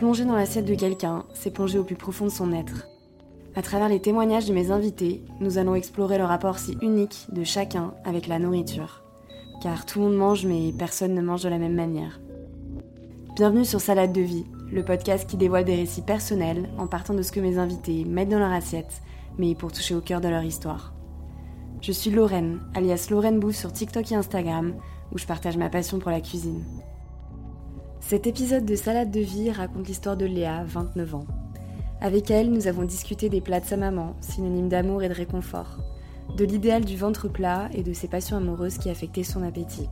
[0.00, 2.88] Plonger dans l'assiette de quelqu'un, c'est plonger au plus profond de son être.
[3.54, 7.44] À travers les témoignages de mes invités, nous allons explorer le rapport si unique de
[7.44, 9.02] chacun avec la nourriture.
[9.62, 12.18] Car tout le monde mange, mais personne ne mange de la même manière.
[13.36, 17.20] Bienvenue sur Salade de vie, le podcast qui dévoile des récits personnels en partant de
[17.20, 19.02] ce que mes invités mettent dans leur assiette,
[19.36, 20.94] mais pour toucher au cœur de leur histoire.
[21.82, 24.76] Je suis Lorraine, alias Lorraine Bouffe sur TikTok et Instagram,
[25.12, 26.64] où je partage ma passion pour la cuisine.
[28.00, 31.26] Cet épisode de Salade de vie raconte l'histoire de Léa, 29 ans.
[32.00, 35.78] Avec elle, nous avons discuté des plats de sa maman, synonyme d'amour et de réconfort,
[36.36, 39.88] de l'idéal du ventre plat et de ses passions amoureuses qui affectaient son appétit.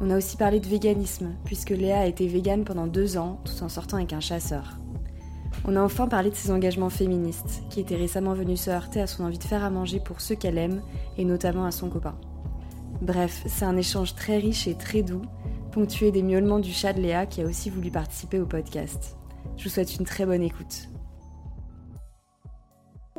[0.00, 3.64] On a aussi parlé de véganisme, puisque Léa a été végane pendant deux ans, tout
[3.64, 4.78] en sortant avec un chasseur.
[5.66, 9.06] On a enfin parlé de ses engagements féministes, qui étaient récemment venus se heurter à
[9.06, 10.82] son envie de faire à manger pour ceux qu'elle aime,
[11.16, 12.14] et notamment à son copain.
[13.00, 15.22] Bref, c'est un échange très riche et très doux,
[15.84, 19.16] des miaulements du chat de Léa qui a aussi voulu participer au podcast.
[19.58, 20.88] Je vous souhaite une très bonne écoute.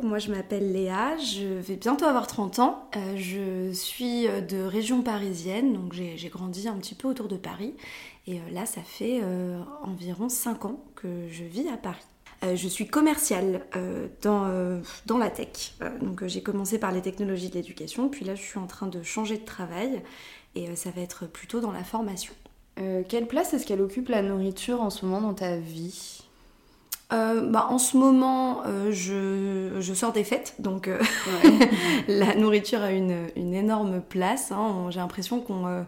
[0.01, 2.89] Moi, je m'appelle Léa, je vais bientôt avoir 30 ans.
[2.95, 7.37] Euh, je suis euh, de région parisienne, donc j'ai grandi un petit peu autour de
[7.37, 7.75] Paris.
[8.25, 9.21] Et euh, là, ça fait
[9.83, 12.05] environ 5 ans que je vis à Paris.
[12.43, 13.65] je suis commerciale
[14.21, 15.75] dans, dans la tech.
[16.01, 19.01] donc j'ai commencé par les technologies de l'éducation, puis là je suis en train de
[19.03, 20.03] changer de travail
[20.55, 22.33] et ça va être plutôt dans la formation.
[23.07, 26.17] Quelle place est-ce qu'elle occupe la nourriture en ce moment dans ta vie?
[27.13, 30.99] Euh, bah, en ce moment, euh, je, je, sors des fêtes, donc euh,
[32.09, 34.51] la nourriture a une, une énorme place.
[34.51, 34.87] Hein.
[34.89, 35.85] J'ai l'impression qu'on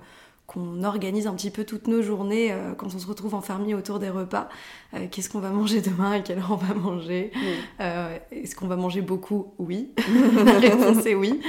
[0.50, 4.00] qu'on organise un petit peu toutes nos journées quand on se retrouve en famille autour
[4.00, 4.50] des repas.
[5.12, 7.32] Qu'est-ce qu'on va manger demain et quelle heure on va manger
[7.80, 9.54] Est-ce qu'on va manger beaucoup?
[9.60, 9.92] Oui.
[10.46, 11.40] la réponse est oui.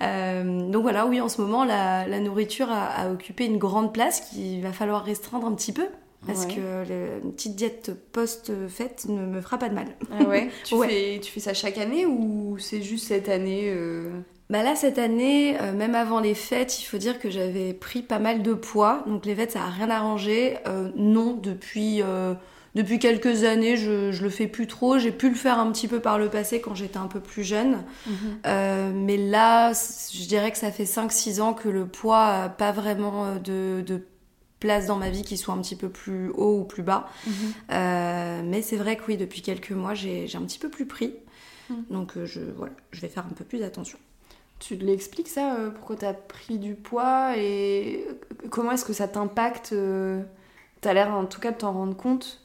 [0.00, 4.20] donc voilà, oui, en ce moment, la, la nourriture a, a occupé une grande place
[4.20, 5.86] qu'il va falloir restreindre un petit peu
[6.26, 9.86] parce que une petite diète post-fête ne me fera pas de mal.
[10.12, 10.50] Ah ouais?
[10.64, 14.10] Tu, Fais, tu fais ça chaque année ou c'est juste cette année euh
[14.50, 18.02] Bah là, cette année, euh, même avant les fêtes, il faut dire que j'avais pris
[18.02, 19.04] pas mal de poids.
[19.06, 20.56] Donc les fêtes, ça a rien arrangé.
[20.66, 22.02] Euh, non, depuis,
[22.74, 24.98] depuis quelques années, je, je le fais plus trop.
[24.98, 27.44] J'ai pu le faire un petit peu par le passé quand j'étais un peu plus
[27.44, 27.84] jeune.
[28.06, 29.04] Mhm.
[29.04, 33.34] mais là, je dirais que ça fait 5-6 ans que le poids a pas vraiment
[33.36, 34.02] de, de
[34.60, 37.08] place dans ma vie qui soit un petit peu plus haut ou plus bas.
[37.26, 37.32] Mhm.
[37.72, 41.14] Euh, mais c'est vrai que oui, depuis quelques mois, j'ai un petit peu plus pris.
[41.70, 41.84] Mhm.
[41.90, 43.98] Donc euh, je, voilà, je vais faire un peu plus attention.
[44.58, 48.06] Tu l'expliques ça, euh, pourquoi tu as pris du poids et
[48.50, 49.74] comment est-ce que ça t'impacte
[50.82, 52.40] Tu as l'air en tout cas de t'en rendre compte?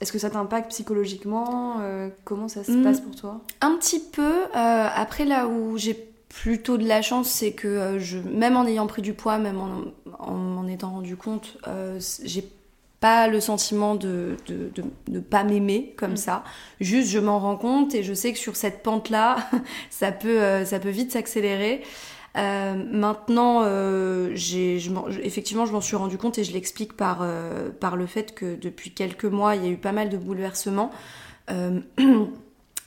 [0.00, 1.76] Est-ce que ça t'impacte psychologiquement
[2.24, 2.82] Comment ça se hmm.
[2.82, 3.42] passe pour toi?
[3.60, 4.44] Un petit peu.
[4.54, 8.86] après, là où j'ai plutôt de la chance, c'est que euh, je, même en ayant
[8.86, 9.58] pris du poids, même
[10.18, 12.44] en m'en étant rendu compte, euh, j'ai
[13.02, 16.16] pas le sentiment de ne de, de, pas m'aimer comme mm.
[16.16, 16.44] ça.
[16.80, 19.36] Juste, je m'en rends compte et je sais que sur cette pente-là,
[19.90, 21.82] ça peut, euh, ça peut vite s'accélérer.
[22.38, 24.90] Euh, maintenant, euh, j'ai, je
[25.20, 27.26] effectivement, je m'en suis rendu compte et je l'explique par,
[27.80, 30.92] par le fait que depuis quelques mois, il y a eu pas mal de bouleversements.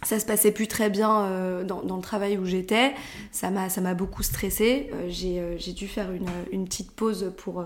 [0.03, 2.93] ça se passait plus très bien dans, dans, le travail où j'étais.
[3.31, 4.89] Ça m'a, ça m'a beaucoup stressée.
[5.09, 7.65] J'ai, j'ai dû faire une, une, petite pause pour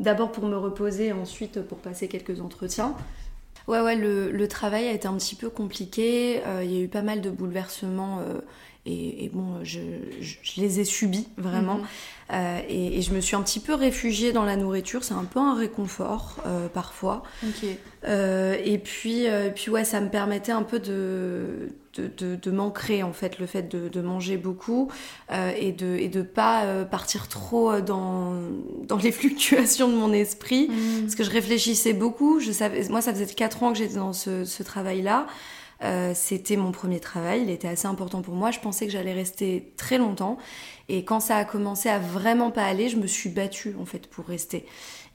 [0.00, 2.94] d'abord pour me reposer, ensuite pour passer quelques entretiens.
[3.68, 6.40] Ouais, ouais, le, le travail a été un petit peu compliqué.
[6.62, 8.20] Il y a eu pas mal de bouleversements
[8.88, 9.80] et, bon, je,
[10.20, 11.78] je, les ai subis vraiment.
[11.78, 11.86] Mhm.
[12.32, 15.02] Euh, et, je me suis un petit peu réfugiée dans la nourriture.
[15.02, 17.24] C'est un peu un réconfort euh, parfois.
[18.06, 21.70] Euh, et puis, puis ouais, ça me permettait un peu de
[22.00, 24.90] de, de, m'ancrer en fait, le fait de, de manger beaucoup
[25.30, 28.34] et de et de pas partir trop dans
[28.86, 31.02] dans les fluctuations de mon esprit, mhm.
[31.02, 32.40] parce que je réfléchissais beaucoup.
[32.40, 35.26] Je savais, moi, ça faisait quatre ans que j'étais dans ce, ce travail là.
[35.82, 38.50] Euh, c'était mon premier travail, il était assez important pour moi.
[38.50, 40.38] Je pensais que j'allais rester très longtemps.
[40.88, 44.06] Et quand ça a commencé à vraiment pas aller, je me suis battue en fait
[44.06, 44.64] pour rester.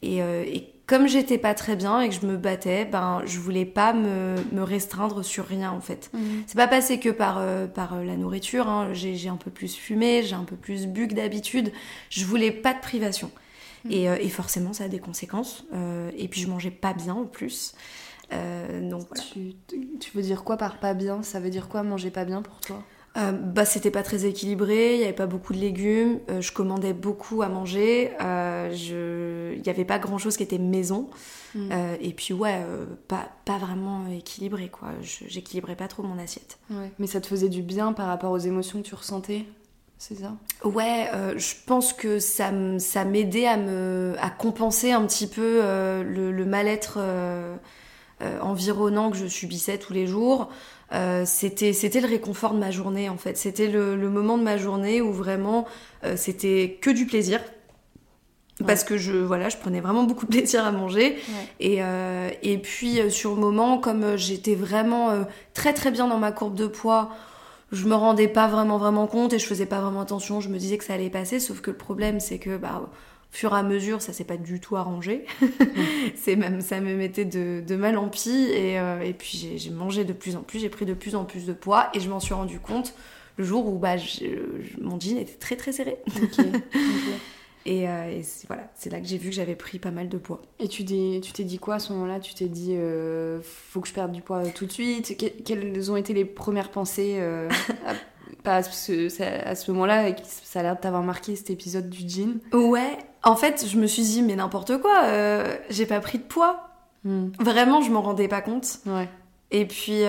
[0.01, 3.39] Et, euh, et comme j'étais pas très bien et que je me battais, ben je
[3.39, 6.09] voulais pas me, me restreindre sur rien en fait.
[6.13, 6.43] Mhm.
[6.47, 8.67] C'est pas passé que par euh, par la nourriture.
[8.67, 8.89] Hein.
[8.93, 11.71] J'ai un peu plus fumé, j'ai un peu plus bu que d'habitude.
[12.09, 13.31] Je voulais pas de privation.
[13.85, 13.91] Mhm.
[13.91, 15.65] Et, et, forcément, ça a des conséquences.
[16.15, 17.73] et puis je mangeais pas bien en plus.
[18.33, 19.55] Euh, donc tu,
[19.99, 21.23] tu, veux dire quoi par pas bien?
[21.23, 22.83] Ça veut dire quoi manger pas bien pour toi?
[23.17, 26.51] Euh, bah, c'était pas très équilibré, il n'y avait pas beaucoup de légumes, euh, je
[26.53, 29.53] commandais beaucoup à manger, je...
[29.53, 31.09] il n'y avait pas grand chose qui était maison,
[31.53, 31.71] hmm.
[31.99, 32.63] et puis ouais,
[33.07, 36.57] pas, pas vraiment équilibré quoi, j'équilibrais pas trop mon assiette.
[36.69, 36.91] Ouais.
[36.99, 39.45] Mais ça te faisait du bien par rapport aux émotions que tu ressentais
[39.97, 40.33] c'est ça?
[40.63, 46.31] Ouais, je pense que ça, ça m'aidait à, me, à compenser un petit peu le,
[46.31, 46.97] le mal-être
[48.41, 50.49] environnant que je subissais tous les jours.
[51.25, 53.37] c'était c'était le réconfort de ma journée en fait.
[53.37, 55.65] C'était le, le, moment de ma journée où vraiment
[56.15, 57.41] c'était que du plaisir
[58.65, 61.17] parce que je voilà je prenais vraiment beaucoup de plaisir à manger
[61.59, 65.09] et, euh, et puis euh, sur le moment comme euh, j'étais vraiment
[65.53, 67.09] très très bien dans ma courbe de poids
[67.71, 70.57] je me rendais pas vraiment vraiment compte et je faisais pas vraiment attention je me
[70.57, 72.89] disais que ça allait passer sauf que le problème c'est que bah
[73.31, 75.25] fur et à mesure ça s'est pas du tout arrangé.
[76.15, 80.03] C'est même ça me mettait de, de mal en pis et, et puis j'ai mangé
[80.03, 82.19] de plus en plus j'ai pris de plus en plus de poids et je m'en
[82.19, 82.93] suis rendu compte
[83.37, 83.95] le jour où bah,
[84.79, 85.97] mon jean était très très serré.
[87.65, 90.41] Et, euh, voilà, c'est là que j'ai vu que j'avais pris pas mal de poids.
[90.59, 92.19] Et tu t'es dit quoi à ce moment-là?
[92.19, 95.15] Tu t'es dit, euh, faut que je perde du poids tout de suite?
[95.45, 97.49] Quelles ont été les premières pensées euh,
[97.85, 97.93] à,
[98.43, 102.39] pas à ce, moment-là Ça a l'air de t'avoir marqué cet épisode du jean?
[102.51, 106.23] Ouais, en fait, je me suis dit, mais n'importe quoi, euh, j'ai pas pris de
[106.23, 106.69] poids.
[107.03, 107.29] Hmm.
[107.39, 108.79] Vraiment, je m'en rendais pas compte.
[108.85, 109.09] Ouais.
[109.51, 110.01] Et puis,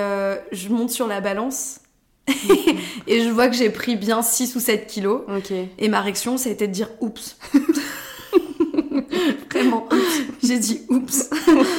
[0.53, 1.81] je monte sur la balance
[3.06, 5.23] et je vois que j'ai pris bien 6 ou 7 kilos.
[5.79, 7.37] Et ma réaction, ça a été de dire oups.
[9.50, 9.88] Vraiment.
[10.43, 11.31] J'ai dit oups.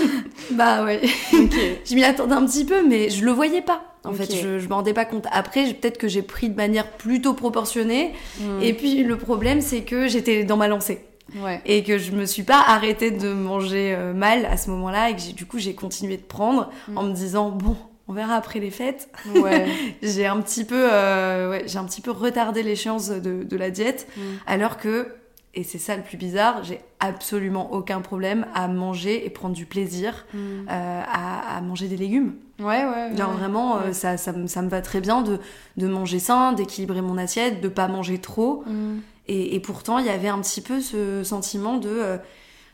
[0.52, 1.02] bah ouais.
[1.32, 3.84] je m'y attendais un petit peu, mais je le voyais pas.
[4.04, 5.26] En fait, je, je m'en rendais pas compte.
[5.32, 8.14] Après, peut-être que j'ai pris de manière plutôt proportionnée.
[8.40, 8.62] Hmm.
[8.62, 11.00] Et puis, le problème, c'est que j'étais dans ma lancée.
[11.36, 11.62] Ouais.
[11.66, 15.10] Et que je me suis pas arrêtée de manger euh, mal à ce moment-là.
[15.10, 16.98] Et que du coup, j'ai continué de prendre hmm.
[16.98, 17.76] en me disant, bon,
[18.08, 19.10] on verra après les fêtes.
[19.36, 19.68] Ouais.
[20.04, 23.70] j'ai un petit peu, euh, ouais, j'ai un petit peu retardé l'échéance de, de, la
[23.70, 24.22] diète, mm.
[24.46, 25.08] alors que,
[25.54, 29.66] et c'est ça le plus bizarre, j'ai absolument aucun problème à manger et prendre du
[29.66, 30.38] plaisir mm.
[30.38, 32.36] euh, à, à, manger des légumes.
[32.60, 33.16] Ouais, ouais.
[33.16, 35.40] Genre vraiment, ça, ça, ça, me va très bien de,
[35.78, 38.64] de manger sain, d'équilibrer mon assiette, de pas manger trop.
[38.68, 39.00] Mm.
[39.28, 42.18] Et, et, pourtant, il y avait un petit peu ce sentiment de euh,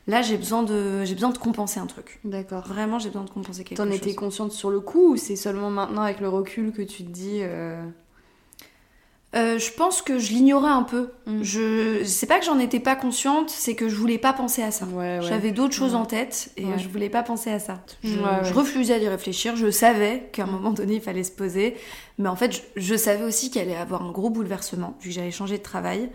[0.09, 2.19] Là, j'ai besoin de j'ai besoin de compenser un truc.
[2.23, 2.67] D'accord.
[2.67, 3.87] Vraiment, j'ai besoin de compenser quelque chose.
[3.87, 7.03] T'en étais consciente sur le coup ou c'est seulement maintenant avec le recul que tu
[7.03, 7.83] te dis euh...
[9.35, 11.09] Euh, je pense que je l'ignorais un peu.
[11.27, 11.43] Mm.
[11.43, 14.71] Je c'est pas que j'en étais pas consciente, c'est que je voulais pas penser à
[14.71, 14.85] ça.
[14.85, 17.83] Ouais, J'avais d'autres choses en tête et je voulais pas penser à ça.
[18.03, 19.55] Je, je refusais d'y réfléchir.
[19.55, 20.51] Je savais qu'à un mm.
[20.51, 21.77] moment donné il fallait se poser,
[22.17, 25.15] mais en fait je, je savais aussi qu'il allait avoir un gros bouleversement vu que
[25.15, 26.09] j'allais changer de travail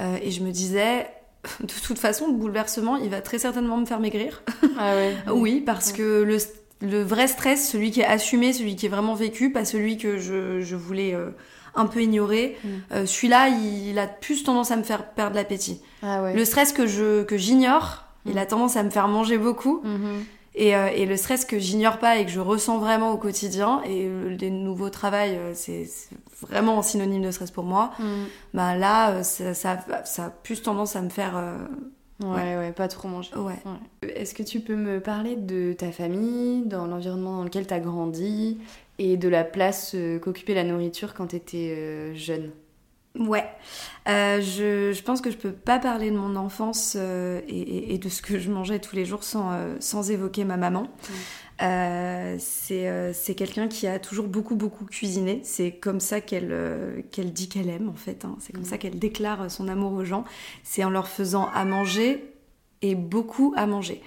[0.00, 1.06] euh, et je me disais
[1.60, 4.42] de toute façon, le bouleversement, il va très certainement me faire maigrir.
[4.78, 5.16] Ah ouais.
[5.32, 6.38] oui, parce que le,
[6.80, 10.18] le, vrai stress, celui qui est assumé, celui qui est vraiment vécu, pas celui que
[10.18, 11.30] je, je voulais euh,
[11.78, 12.68] un peu ignorer, mm.
[12.92, 15.80] euh, celui-là, il, a plus tendance à me faire perdre l'appétit.
[16.02, 16.34] Ah ouais.
[16.34, 18.38] Le stress que je que j'ignore, il mm.
[18.38, 19.82] a tendance à me faire manger beaucoup.
[19.84, 20.24] Mm-hmm.
[20.60, 24.10] Euh, et, le stress que j'ignore pas et que je ressens vraiment au quotidien, et
[24.38, 25.88] les nouveaux travail, euh, c'est
[26.40, 28.04] vraiment synonyme de stress pour moi, mm.
[28.54, 31.40] bah là, euh, ça, ça, ça, a plus tendance à me faire...
[32.20, 33.30] ouais, ouais, pas trop manger.
[33.36, 33.62] Ouais.
[34.02, 37.80] Est-ce que tu peux me parler de ta famille, dans l'environnement dans lequel tu as
[37.80, 38.58] grandi,
[38.98, 42.52] et de la place qu'occupait la nourriture quand tu étais jeune
[43.18, 43.44] Ouais,
[44.08, 47.98] euh, je, je, pense que je peux pas parler de mon enfance euh, et, et,
[47.98, 50.88] de ce que je mangeais tous les jours sans, euh, sans évoquer ma maman.
[51.60, 55.40] Euh, c'est quelqu'un qui a toujours beaucoup beaucoup cuisiné.
[55.42, 58.24] C'est comme ça qu'elle dit qu'elle aime en fait.
[58.24, 58.36] Hein.
[58.38, 60.24] C'est comme ça qu'elle déclare son amour aux gens.
[60.62, 62.32] C'est en leur faisant à manger
[62.82, 64.00] et beaucoup à manger.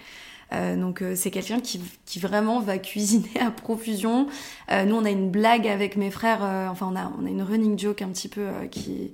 [0.53, 4.27] Euh, donc euh, c'est quelqu'un qui, qui, vraiment va cuisiner à profusion.
[4.71, 7.41] Euh, nous on a une blague avec mes frères, enfin on a, on a une
[7.41, 9.11] running joke un petit peu qui,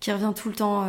[0.00, 0.84] qui revient tout le temps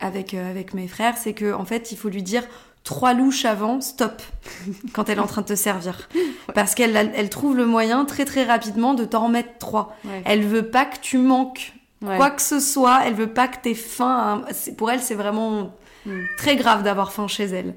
[0.00, 2.44] avec, avec mes frères, c'est que en fait il faut lui dire
[2.82, 4.20] trois louches avant, stop,
[4.92, 6.08] quand elle est en train de te servir.
[6.54, 9.96] Parce qu'elle elle trouve le moyen très très rapidement de t'en remettre trois.
[10.24, 13.74] Elle veut pas que tu manques quoi que ce soit, elle veut pas que t'aies
[13.74, 14.42] faim.
[14.76, 15.72] Pour elle, c'est vraiment
[16.06, 16.24] Hmm.
[16.36, 17.74] très grave d'avoir faim chez elle.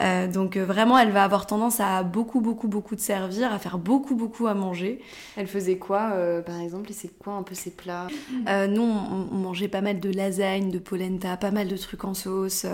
[0.00, 3.58] Euh, donc euh, vraiment, elle va avoir tendance à beaucoup, beaucoup, beaucoup de servir, à
[3.58, 5.00] faire beaucoup, beaucoup à manger.
[5.36, 8.06] Elle faisait quoi, euh, par exemple, et c'est quoi un peu ses plats?
[8.46, 12.66] Nous, on, mangeait pas mal de lasagne, de polenta, pas mal de trucs en sauce.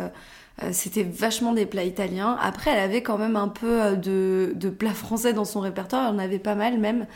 [0.71, 2.37] C'était vachement des plats italiens.
[2.41, 6.09] Après, elle avait quand même un peu de, de plats français dans son répertoire.
[6.09, 7.07] Elle en avait pas mal même.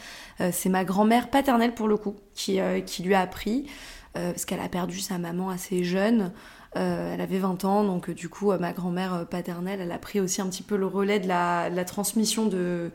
[0.53, 3.67] c'est ma grand-mère paternelle pour le coup qui, qui lui a appris
[4.15, 6.33] parce qu'elle a perdu sa maman assez jeune.
[6.77, 9.99] Euh, elle avait 20 ans, donc euh, du coup, euh, ma grand-mère paternelle, elle a
[9.99, 12.91] pris aussi un petit peu le relais de la, transmission de,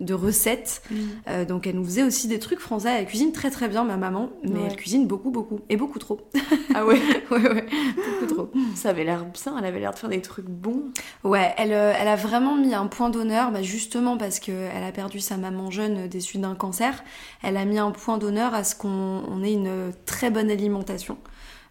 [0.00, 0.82] de recettes.
[1.48, 2.90] Donc elle nous faisait aussi des trucs français.
[2.98, 6.20] Elle cuisine très très bien, ma maman, mais elle cuisine beaucoup beaucoup et beaucoup trop.
[6.74, 7.00] Ah ouais,
[7.30, 8.50] ouais ouais, beaucoup trop.
[8.74, 9.56] Ça avait l'air bien.
[9.58, 10.84] Elle avait l'air de faire des trucs bons.
[11.22, 14.92] Ouais, elle, elle a vraiment mis un point d'honneur, bah, justement parce que elle a
[14.92, 17.04] perdu sa maman jeune des suites d'un cancer.
[17.42, 21.18] Elle a mis un point d'honneur à ce qu'on ait une très bonne alimentation.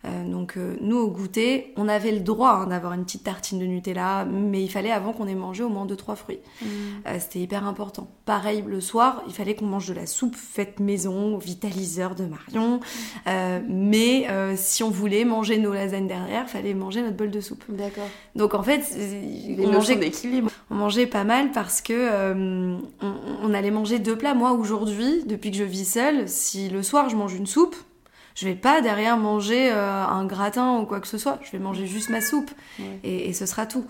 [0.03, 3.59] Euh, donc euh, nous au goûter, on avait le droit hein, d'avoir une petite tartine
[3.59, 6.39] de Nutella, mais il fallait avant qu'on ait mangé au moins deux trois fruits.
[6.61, 6.65] Mm.
[7.05, 8.09] Euh, C'était hyper important.
[8.25, 12.79] Pareil le soir, il fallait qu'on mange de la soupe faite maison, vitaliseur de Marion.
[13.27, 17.41] Euh, mais euh, si on voulait manger nos lasagnes derrière, fallait manger notre bol de
[17.41, 17.63] soupe.
[17.69, 18.07] D'accord.
[18.35, 20.49] Donc en fait, Les on mangeait, d'équilibre.
[20.71, 24.33] on mangeait pas mal parce que euh, on, on allait manger deux plats.
[24.33, 27.75] Moi aujourd'hui, depuis que je vis seule, si le soir je mange une soupe,
[28.41, 31.39] je vais pas derrière manger euh, un gratin ou quoi que ce soit.
[31.43, 32.99] Je vais manger juste ma soupe Ouais.
[33.03, 33.85] et, et ce sera tout.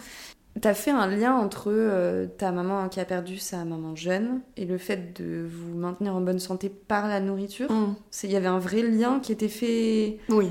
[0.59, 4.65] T'as fait un lien entre euh, ta maman qui a perdu sa maman jeune et
[4.65, 7.69] le fait de vous maintenir en bonne santé par la nourriture?
[8.09, 10.17] C'est- Il y avait un vrai lien qui était fait.
[10.27, 10.49] Oui.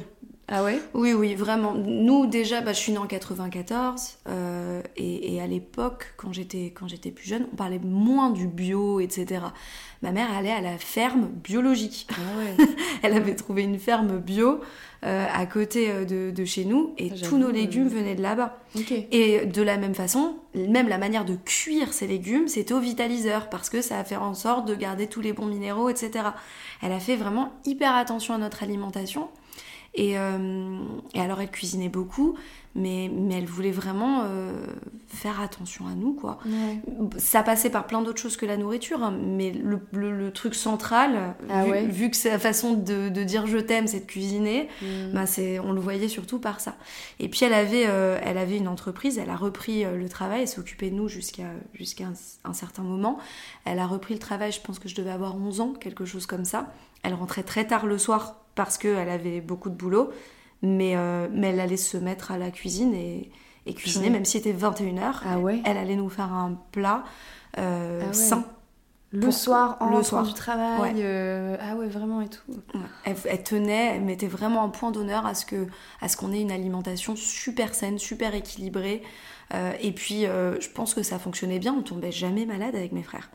[0.50, 0.80] Ah ouais?
[0.94, 1.74] Oui, oui, vraiment.
[1.74, 6.72] Nous, déjà, bah, je suis née en 94, euh, et, et à l'époque, quand j'étais
[6.74, 9.42] quand j'étais plus jeune, on parlait moins du bio, etc.
[10.02, 12.08] Ma mère allait à la ferme biologique.
[12.10, 12.66] Ah ouais.
[13.02, 14.60] Elle avait trouvé une ferme bio
[15.04, 17.52] euh, à côté euh, de, de chez nous, et Ah, tous nos euh.
[17.52, 18.58] légumes venaient de là-bas.
[19.12, 23.50] Et de la même façon, même la manière de cuire ces légumes, c'était au vitaliseur,
[23.50, 26.24] parce que ça a fait en sorte de garder tous les bons minéraux, etc.
[26.82, 29.28] Elle a fait vraiment hyper attention à notre alimentation.
[29.94, 30.78] Et, euh,
[31.14, 32.36] et alors elle cuisinait beaucoup,
[32.76, 34.52] mais, mais elle voulait vraiment euh,
[35.08, 36.38] faire attention à nous, quoi.
[36.46, 36.80] Ouais.
[37.18, 40.54] Ça passait par plein d'autres choses que la nourriture, hein, mais le, le- le truc
[40.54, 44.06] central, Ah vu, ouais vu que sa façon de, de dire je t'aime, c'est de
[44.06, 45.12] cuisiner, Mm.
[45.12, 46.76] bah c'est, on le voyait surtout par ça.
[47.18, 50.48] Et puis elle avait, euh, elle avait une entreprise, elle a repris le travail, elle
[50.48, 52.14] s'est occupée de nous jusqu'à jusqu'à un,
[52.48, 53.18] un certain moment.
[53.64, 56.26] Elle a repris le travail, je pense que je devais avoir 11 ans, quelque chose
[56.26, 56.72] comme ça.
[57.02, 60.10] Elle rentrait très tard le soir parce qu'elle avait beaucoup de boulot,
[60.62, 63.30] mais, euh, mais elle allait se mettre à la cuisine et,
[63.66, 65.20] et cuisiner, même si c'était 21h.
[65.24, 67.04] Ah ouais Elle allait nous faire un plat
[67.58, 68.12] euh, Ah ouais.
[68.12, 68.44] sain.
[69.12, 70.22] Le Pour- soir, en le rentrant soir.
[70.22, 70.80] du travail.
[70.80, 70.92] Ouais.
[70.98, 72.42] euh, Ah ouais, vraiment et tout.
[73.04, 75.66] Elle, elle tenait, elle mettait vraiment un point d'honneur à ce que,
[76.00, 79.02] à ce qu'on ait une alimentation super saine, super équilibrée.
[79.54, 81.74] Euh, et puis, euh, je pense que ça fonctionnait bien.
[81.76, 83.30] On tombait jamais malade avec mes frères.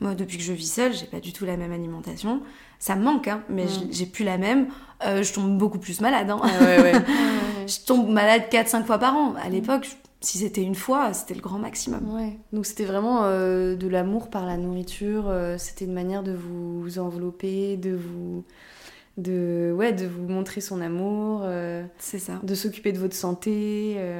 [0.00, 2.40] Moi, depuis que je vis seule, j'ai pas du tout la même alimentation.
[2.78, 4.68] Ça me manque, hein, mais j'ai plus la même.
[5.04, 6.30] Euh, je tombe beaucoup plus malade.
[6.30, 6.40] Hein.
[6.42, 6.92] Ah ouais, ouais.
[7.66, 9.34] Je tombe malade 4-5 fois par an.
[9.34, 9.88] À l'époque,
[10.20, 12.14] si c'était une fois, c'était le grand maximum.
[12.14, 12.38] Ouais.
[12.52, 15.32] Donc c'était vraiment de l'amour par la nourriture.
[15.58, 18.44] c'était une manière de vous envelopper, de vous,
[19.18, 22.34] de ouais, de vous montrer son amour, euh, C'est ça.
[22.42, 23.94] de s'occuper de votre santé.
[23.98, 24.18] euh.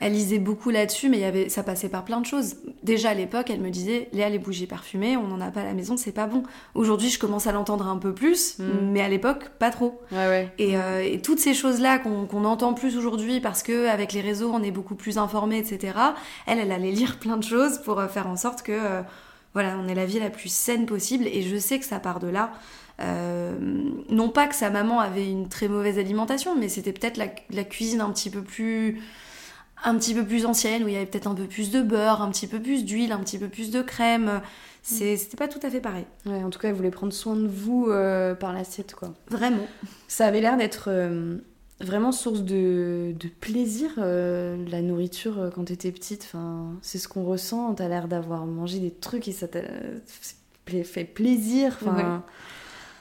[0.00, 2.56] Elle lisait beaucoup là-dessus, mais il y avait, ça passait par plein de choses.
[2.82, 5.64] Déjà à l'époque, elle me disait Léa, les bougies parfumées, on n'en a pas à
[5.64, 6.42] la maison, c'est pas bon.
[6.74, 8.64] Aujourd'hui, je commence à l'entendre un peu plus, Mm.
[8.92, 10.00] mais à l'époque, pas trop.
[10.10, 10.52] Ouais, ouais.
[10.58, 14.20] Et, euh, et toutes ces choses-là qu'on qu'on entend plus aujourd'hui parce que avec les
[14.22, 15.94] réseaux, on est beaucoup plus informé, etc.
[16.46, 18.76] Elle, elle allait lire plein de choses pour faire en sorte que
[19.54, 21.26] voilà, on ait la vie la plus saine possible.
[21.26, 22.50] Et je sais que ça part de là.
[23.00, 23.56] Euh,
[24.10, 27.64] non pas que sa maman avait une très mauvaise alimentation, mais c'était peut-être la, la
[27.64, 29.00] cuisine un petit peu plus
[29.84, 32.22] un petit peu plus ancienne où il y avait peut-être un peu plus de beurre,
[32.22, 34.40] un petit peu plus d'huile, un petit peu plus de crème.
[34.84, 36.04] C'est- C'était pas tout à fait pareil.
[36.24, 39.12] Ouais, en tout cas, elle voulait prendre soin de vous euh, par l'assiette, quoi.
[39.28, 39.66] Vraiment.
[40.06, 41.36] Ça avait l'air d'être euh,
[41.80, 46.22] vraiment source de, de plaisir, euh, la nourriture quand t'étais petite.
[46.32, 47.74] Enfin, c'est ce qu'on ressent.
[47.74, 49.62] T'as l'air d'avoir mangé des trucs et ça t'a
[50.66, 51.76] fait- fait plaisir.
[51.82, 52.20] Enfin, Ouais.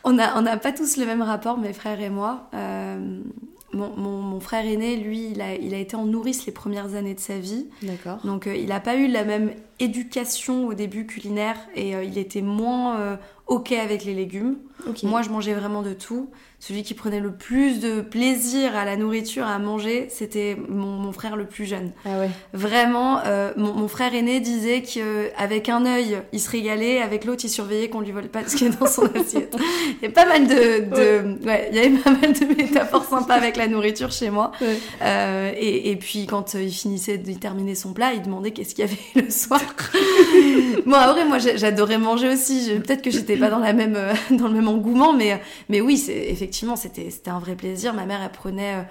[0.03, 2.50] On n'a on pas tous le même rapport, mes frères et moi.
[2.53, 3.20] Euh,
[3.74, 6.96] mon, mon- mon frère aîné, lui, il a, il a été en nourrice les premières
[6.96, 7.67] années de sa vie.
[7.84, 8.17] D'accord.
[8.25, 12.17] Donc euh, il n'a pas eu la même éducation au début culinaire et euh, il
[12.17, 13.15] était moins euh,
[13.47, 14.55] OK avec les légumes.
[15.03, 16.29] Moi, je mangeais vraiment de tout.
[16.59, 21.11] Celui qui prenait le plus de plaisir à la nourriture, à manger, c'était mon, mon
[21.11, 21.91] frère le plus jeune.
[22.05, 22.29] Ah ouais.
[22.53, 27.41] Vraiment, euh, mon, mon frère aîné disait qu'avec un œil, il se régalait, avec l'autre,
[27.45, 29.55] il surveillait qu'on lui vole pas ce qui est dans son assiette.
[30.01, 30.53] Il y a pas mal de,
[30.95, 34.51] de ouais, il y avait pas mal de métaphores sympas avec la nourriture chez moi.
[34.61, 34.77] Ouais.
[35.01, 38.85] Euh, et, et puis quand il finissait de terminer son plat, il demandait qu'est-ce qu'il
[38.85, 39.61] y avait le soir.
[40.85, 42.71] bon après moi j'adorais manger aussi.
[42.75, 45.97] Peut-être que j'étais pas dans la même euh, dans le même engouement, mais mais oui
[45.97, 47.93] c'est effectivement c'était un vrai plaisir.
[47.93, 48.81] Ma mère elle prenait euh,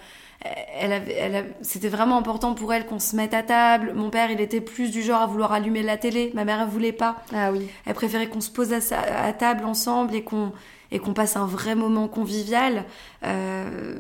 [0.78, 3.92] elle avait, elle c'était vraiment important pour elle qu'on se mette à table.
[3.94, 6.30] Mon père, il était plus du genre à vouloir allumer la télé.
[6.34, 7.22] Ma mère, elle voulait pas.
[7.34, 7.68] Ah oui.
[7.84, 10.52] Elle préférait qu'on se pose à table ensemble et qu'on
[10.92, 12.84] et qu'on passe un vrai moment convivial.
[13.24, 13.94] Euh,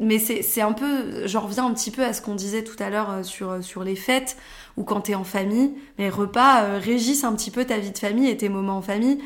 [0.00, 2.88] mais c'est un peu, j'en reviens un petit peu à ce qu'on disait tout à
[2.88, 4.36] l'heure euh, sur sur les fêtes
[4.76, 5.74] ou quand t'es en famille.
[5.98, 8.82] Les repas euh, régissent un petit peu ta vie de famille et tes moments en
[8.82, 9.18] famille.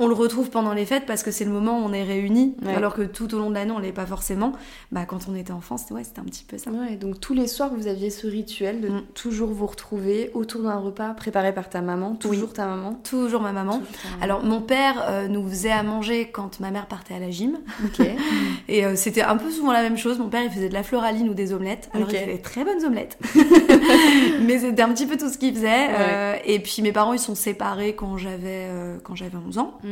[0.00, 2.56] On le retrouve pendant les fêtes parce que c'est le moment où on est réunis,
[2.64, 2.74] Ouais.
[2.74, 4.52] alors que tout au long de l'année, on l'est pas forcément.
[4.90, 6.70] Bah, quand on était enfant, c'était ouais, un petit peu ça.
[6.70, 9.02] Ouais, donc tous les soirs, vous aviez ce rituel de Mm.
[9.14, 12.94] toujours vous retrouver autour d'un repas préparé par ta maman, toujours ta maman.
[13.04, 13.78] Toujours ma maman.
[13.78, 14.22] Toujours ta maman.
[14.22, 17.58] Alors, mon père euh, nous faisait à manger quand ma mère partait à la gym.
[18.68, 20.18] Et euh, c'était un peu souvent la même chose.
[20.18, 21.90] Mon père, il faisait de la floraline ou des omelettes.
[21.94, 23.18] Alors, il faisait des très bonnes omelettes.
[24.42, 25.88] Mais c'était un petit peu tout ce qu'il faisait.
[25.90, 28.68] Euh, et puis, mes parents, ils sont séparés quand j'avais
[29.02, 29.78] quand j'avais 11 ans.
[29.82, 29.89] Mm.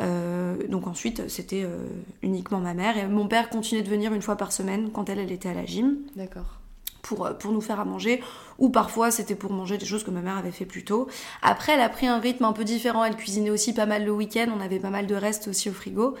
[0.00, 1.86] Euh, donc ensuite, c'était euh,
[2.22, 2.96] uniquement ma mère.
[2.96, 5.54] Et mon père continuait de venir une fois par semaine quand elle, elle était à
[5.54, 6.58] la gym D'accord.
[7.02, 8.22] pour, euh, pour nous faire à manger.
[8.58, 11.08] Ou parfois, c'était pour manger des choses que ma mère avait fait plus tôt.
[11.42, 13.04] Après, elle a pris un rythme un peu différent.
[13.04, 14.46] Elle cuisinait aussi pas mal le week-end.
[14.56, 16.14] On avait pas mal de restes aussi au frigo.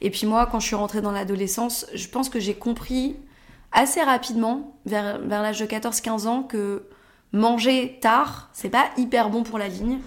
[0.00, 3.16] Et puis moi, quand je suis rentrée dans l'adolescence, je pense que j'ai compris
[3.72, 6.84] assez rapidement, vers, vers l'âge de 14-15 ans, que
[7.32, 9.98] manger tard, c'est pas hyper bon pour la ligne.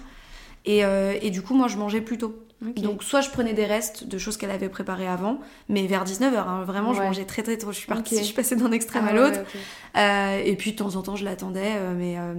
[0.64, 2.34] Et, euh, et du coup, moi, je mangeais plus tôt.
[2.60, 5.38] Donc, soit je prenais des restes de choses qu'elle avait préparées avant,
[5.68, 7.70] mais vers 19h, vraiment, je mangeais très très tôt.
[7.70, 9.38] Je suis partie, je suis passée d'un extrême Ah à l'autre.
[9.38, 10.00] ouais.
[10.00, 12.34] Euh, et puis de temps en temps, je l'attendais, euh, mais, euh,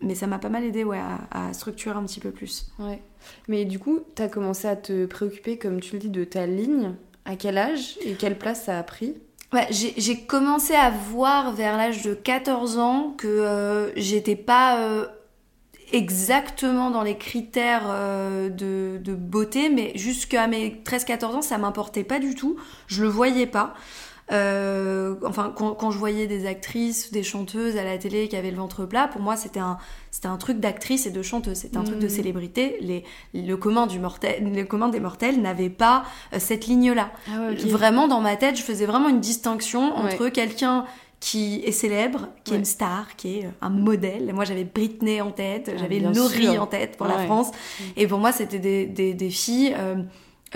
[0.00, 0.98] mais ça m'a pas mal aidé ouais,
[1.30, 2.66] à, à structurer un petit peu plus.
[2.80, 3.00] Ouais.
[3.46, 6.94] Mais du coup, t'as commencé à te préoccuper, comme tu le dis, de ta ligne.
[7.24, 9.14] À quel âge et quelle place ça a pris?
[9.52, 15.06] Ouais, j'ai commencé à voir vers l'âge de 14 ans que euh, j'étais pas
[15.92, 22.04] exactement dans les critères euh, de, de beauté, mais jusqu'à mes 13-14 ans, ça m'importait
[22.04, 22.56] pas du tout.
[22.86, 23.74] Je le voyais pas.
[24.30, 28.50] Euh, enfin, quand, quand je voyais des actrices, des chanteuses à la télé qui avaient
[28.52, 29.76] le ventre plat, pour moi, c'était un,
[30.10, 31.56] c'était un truc d'actrice et de chanteuse.
[31.58, 32.10] C'était un truc de Mhm.
[32.10, 32.76] célébrité.
[32.80, 37.10] Les, le, commun du mortel, le commun des mortels n'avait pas euh, cette ligne-là.
[37.28, 40.86] Ah Vraiment, dans ma tête, je faisais vraiment une distinction entre quelqu'un
[41.22, 44.32] qui est célèbre, qui est une star, qui est euh, un modèle.
[44.34, 46.60] Moi, j'avais Britney en tête, Ah, j'avais Laurie sûr.
[46.62, 47.16] en tête pour la.
[47.26, 47.52] France.
[47.96, 50.02] Et pour moi, c'était des, des, des filles euh,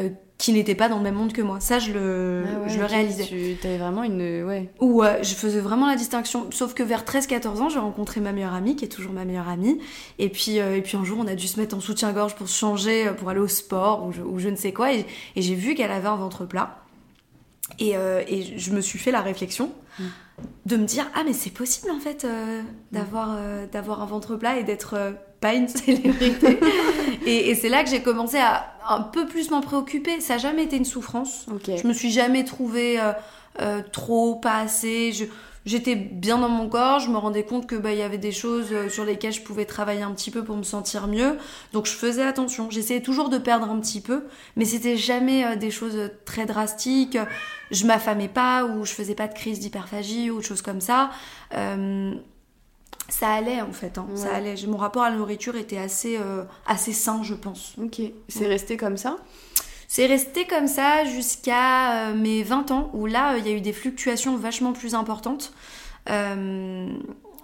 [0.00, 0.08] euh,
[0.38, 1.60] qui n'étaient pas dans le même monde que moi.
[1.60, 3.26] Ça, je le, Ah ouais, je le réalisais.
[3.26, 4.42] Tu avais vraiment une.
[4.44, 4.68] Ouais.
[4.80, 6.48] Où euh, je faisais vraiment la distinction.
[6.50, 9.48] Sauf que vers 13-14 ans, j'ai rencontré ma meilleure amie, qui est toujours ma meilleure
[9.48, 9.78] amie.
[10.18, 13.08] Et puis, et puis un jour, on a dû se mettre en soutien-gorge pour changer,
[13.18, 14.92] pour aller au sport ou je, ou je ne sais quoi.
[14.92, 15.06] Et,
[15.36, 16.78] et j'ai vu qu'elle avait un ventre plat.
[17.78, 20.04] Et, et je me suis fait la réflexion Mm.
[20.66, 22.60] De me dire ah mais c'est possible en fait euh,
[22.92, 26.58] d'avoir euh, d'avoir un ventre plat et d'être euh, pas une célébrité.
[27.24, 30.20] et et c'est là que j'ai commencé à un peu plus m'en préoccuper.
[30.20, 31.46] Ça n'a jamais été une souffrance.
[31.66, 32.98] Je me suis jamais trouvée
[33.92, 35.12] trop, pas assez.
[35.12, 35.24] Je-
[35.66, 38.32] J'étais bien dans mon corps, je me rendais compte que bah il y avait des
[38.32, 41.36] choses euh, sur lesquelles je pouvais travailler un petit peu pour me sentir mieux.
[41.72, 42.70] Donc je faisais attention.
[42.70, 44.24] J'essayais toujours de perdre un petit peu,
[44.56, 47.18] mais c'était jamais euh, des choses très drastiques.
[47.70, 51.10] Je m'affamais pas ou je faisais pas de crise d'hyperphagie ou de choses comme ça.
[51.54, 52.14] Euh,
[53.08, 54.54] ça allait en fait, hein, ça allait.
[54.66, 57.74] Mon rapport à la nourriture était assez euh, assez sain, je pense.
[57.80, 58.00] Ok.
[58.28, 59.16] C'est resté comme ça?
[59.96, 63.56] C'est resté comme ça jusqu'à euh, mes 20 ans, où là, euh, il y a
[63.56, 65.54] eu des fluctuations vachement plus importantes.
[66.10, 66.86] Euh,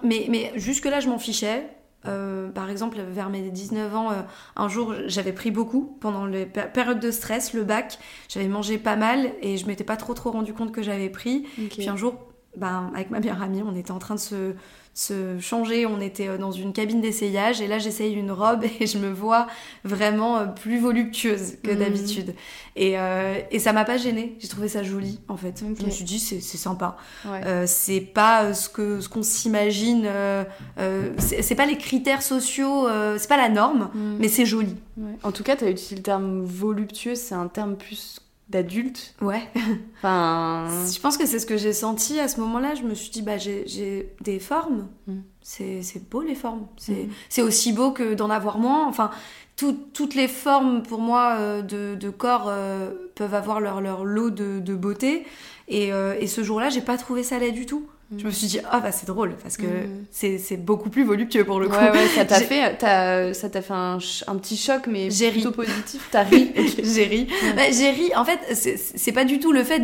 [0.02, 1.66] mais, mais jusque-là, je m'en fichais.
[2.06, 4.16] Euh, par exemple, vers mes 19 ans, euh,
[4.56, 7.98] un jour, j'avais pris beaucoup pendant les péri- périodes de stress, le bac.
[8.28, 11.46] J'avais mangé pas mal et je m'étais pas trop trop rendu compte que j'avais pris.
[11.58, 11.70] Ok.
[11.78, 12.16] Puis un jour,
[12.56, 14.52] ben, avec ma meilleure amie, on était en train de se,
[14.94, 18.86] se changer, on était euh, dans une cabine d'essayage et là j'essaye une robe et
[18.86, 19.46] je me vois
[19.84, 21.78] vraiment euh, plus voluptueuse que Mhm.
[21.78, 22.34] d'habitude.
[22.76, 25.62] Et, euh, et ça m'a pas gênée, j'ai trouvé ça joli en fait.
[25.78, 26.96] Je me suis dit c'est sympa.
[27.24, 27.40] Ouais.
[27.46, 30.44] Euh, c'est pas euh, ce que ce qu'on s'imagine, euh,
[31.18, 32.86] c'est pas les critères sociaux,
[33.18, 34.16] c'est pas la norme, Mm.
[34.18, 34.76] mais c'est joli.
[34.98, 35.12] Ouais.
[35.22, 39.14] En tout cas, t'as utilisé le terme voluptueux, c'est un terme plus d'adulte.
[39.20, 39.42] Ouais.
[39.98, 40.68] Enfin.
[40.92, 42.74] Je pense que c'est ce que j'ai senti à ce moment-là.
[42.74, 44.88] Je me suis dit, bah, j'ai- des formes.
[45.06, 45.20] Mm.
[45.40, 46.66] C'est beau les formes.
[46.76, 47.10] C'est Mm.
[47.28, 48.86] c'est aussi beau que d'en avoir moins.
[48.88, 49.10] Enfin,
[49.56, 54.04] tout- toutes les formes pour moi euh, de, de corps euh, peuvent avoir leur, leur
[54.04, 55.24] lot de, de beauté.
[55.68, 57.86] Et, euh, et ce jour-là, j'ai pas trouvé ça laid du tout.
[58.18, 60.04] Je me suis dit, ah bah c'est drôle parce que Mm.
[60.10, 61.74] c'est beaucoup plus voluptueux pour le coup.
[61.76, 65.40] Ouais, ouais, ça t'a fait, t'as- ça t'a fait un, un petit choc, mais ri.
[65.42, 66.08] plutôt positif.
[66.10, 66.52] T'as ri.
[66.82, 67.26] j'ai ri.
[67.56, 68.10] Bah, j'ai ri.
[68.16, 69.80] En fait, c'est- pas du tout le fait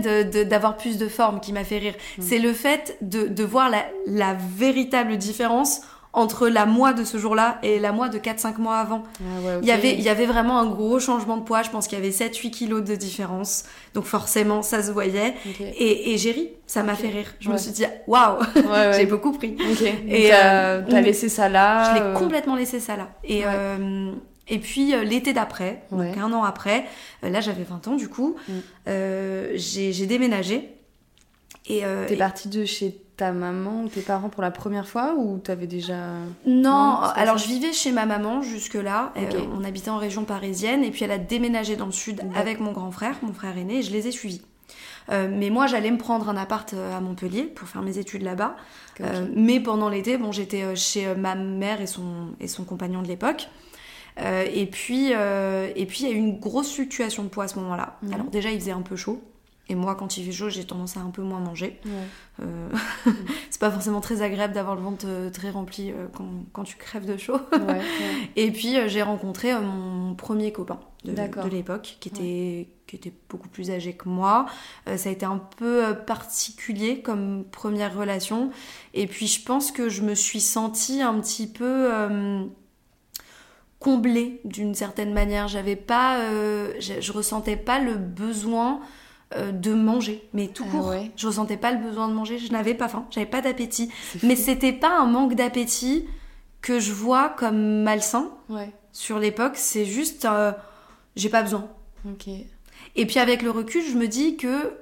[0.48, 1.94] d'avoir plus de forme qui m'a fait rire.
[2.18, 2.22] Mm.
[2.22, 5.80] C'est le fait de, de voir la, la véritable différence
[6.14, 9.02] entre la moi de ce jour-là et la moi de 4-5 mois avant.
[9.20, 9.58] Ah ouais.
[9.62, 11.62] Il y avait, il y avait vraiment un gros changement de poids.
[11.62, 13.64] Je pense qu'il y avait 7-8 kilos de différence.
[13.94, 15.34] Donc forcément, ça se voyait.
[15.60, 16.48] Et, et j'ai ri.
[16.66, 17.34] Ça m'a fait rire.
[17.40, 18.92] Je me suis dit, waouh, ouais.
[18.96, 19.56] j'ai beaucoup pris.
[20.08, 21.90] Et, euh, t'as laissé ça là.
[21.90, 23.08] Je l'ai euh, complètement laissé ça là.
[23.24, 23.44] Et, Ouais.
[23.46, 24.12] euh,
[24.48, 26.86] et puis euh, l'été d'après, un an après,
[27.22, 28.52] euh, là j'avais 20 ans du coup, Mm.
[28.88, 30.70] euh, j'ai déménagé.
[31.68, 34.88] Et, euh, T'es et- partie de chez ta maman ou tes parents pour la première
[34.88, 35.96] fois ou t'avais déjà
[36.46, 39.12] Non, alors je vivais chez ma maman jusque-là.
[39.16, 42.60] Euh, on habitait en région parisienne et puis elle a déménagé dans le sud avec
[42.60, 44.40] mon grand frère, mon frère aîné, et je les ai suivis.
[45.10, 48.22] Euh, mais moi, j'allais me prendre un appart euh, à Montpellier pour faire mes études
[48.22, 48.54] là-bas.
[49.34, 53.48] mais pendant l'été, bon, j'étais chez ma mère et son, et son compagnon de l'époque.
[54.18, 57.58] et puis, et puis, il y a eu une grosse fluctuation de poids à ce
[57.58, 57.98] moment-là.
[58.02, 58.14] Mhm.
[58.14, 59.20] Alors déjà, il faisait un peu chaud.
[59.70, 61.78] Et moi, quand il fait chaud, j'ai tendance à un peu moins manger.
[62.40, 62.70] Euh,
[63.50, 66.76] c'est pas forcément très agréable d'avoir le ventre euh, très rempli euh, quand, quand, tu
[66.76, 67.38] crèves de chaud.
[68.36, 73.48] et puis, j'ai rencontré mon premier copain de, de l'époque, qui était, qui était beaucoup
[73.48, 74.46] plus âgé que moi.
[74.86, 78.50] ça a été un peu particulier comme première relation.
[78.94, 81.90] Et puis, je pense que je me suis sentie un petit peu
[83.80, 85.46] comblée d'une certaine manière.
[85.46, 86.22] J'avais pas,
[86.80, 88.80] je, je, ressentais pas le besoin
[89.34, 90.94] euh, de manger, mais tout ah court.
[91.16, 93.90] Je ressentais pas le besoin de manger, je n'avais pas faim, j'avais pas d'appétit.
[94.22, 96.06] Mais c'était pas un manque d'appétit
[96.62, 98.30] que je vois comme malsain
[98.92, 100.52] sur l'époque, c'est juste euh,
[101.14, 101.68] j'ai pas besoin.
[102.96, 104.72] Et puis avec le recul, je me dis que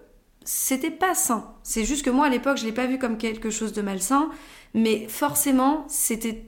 [0.44, 1.52] c'était pas sain.
[1.62, 4.30] C'est juste que moi à l'époque, je l'ai pas vu comme quelque chose de malsain,
[4.74, 6.44] mais forcément, c'était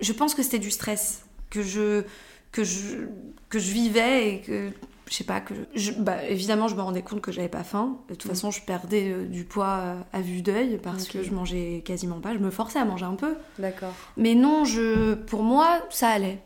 [0.00, 2.04] je pense que c'était du stress que je
[2.52, 3.08] que je
[3.48, 4.70] que je vivais et que
[5.08, 7.98] je sais pas que je, bah, évidemment je me rendais compte que j'avais pas faim.
[8.08, 8.34] De toute mm.
[8.34, 12.20] façon je perdais euh, du poids euh, à vue d'œil parce que je mangeais quasiment
[12.20, 12.34] pas.
[12.34, 13.34] Je me forçais à manger un peu.
[13.58, 13.92] D'accord.
[14.16, 16.40] Mais non je pour moi ça allait.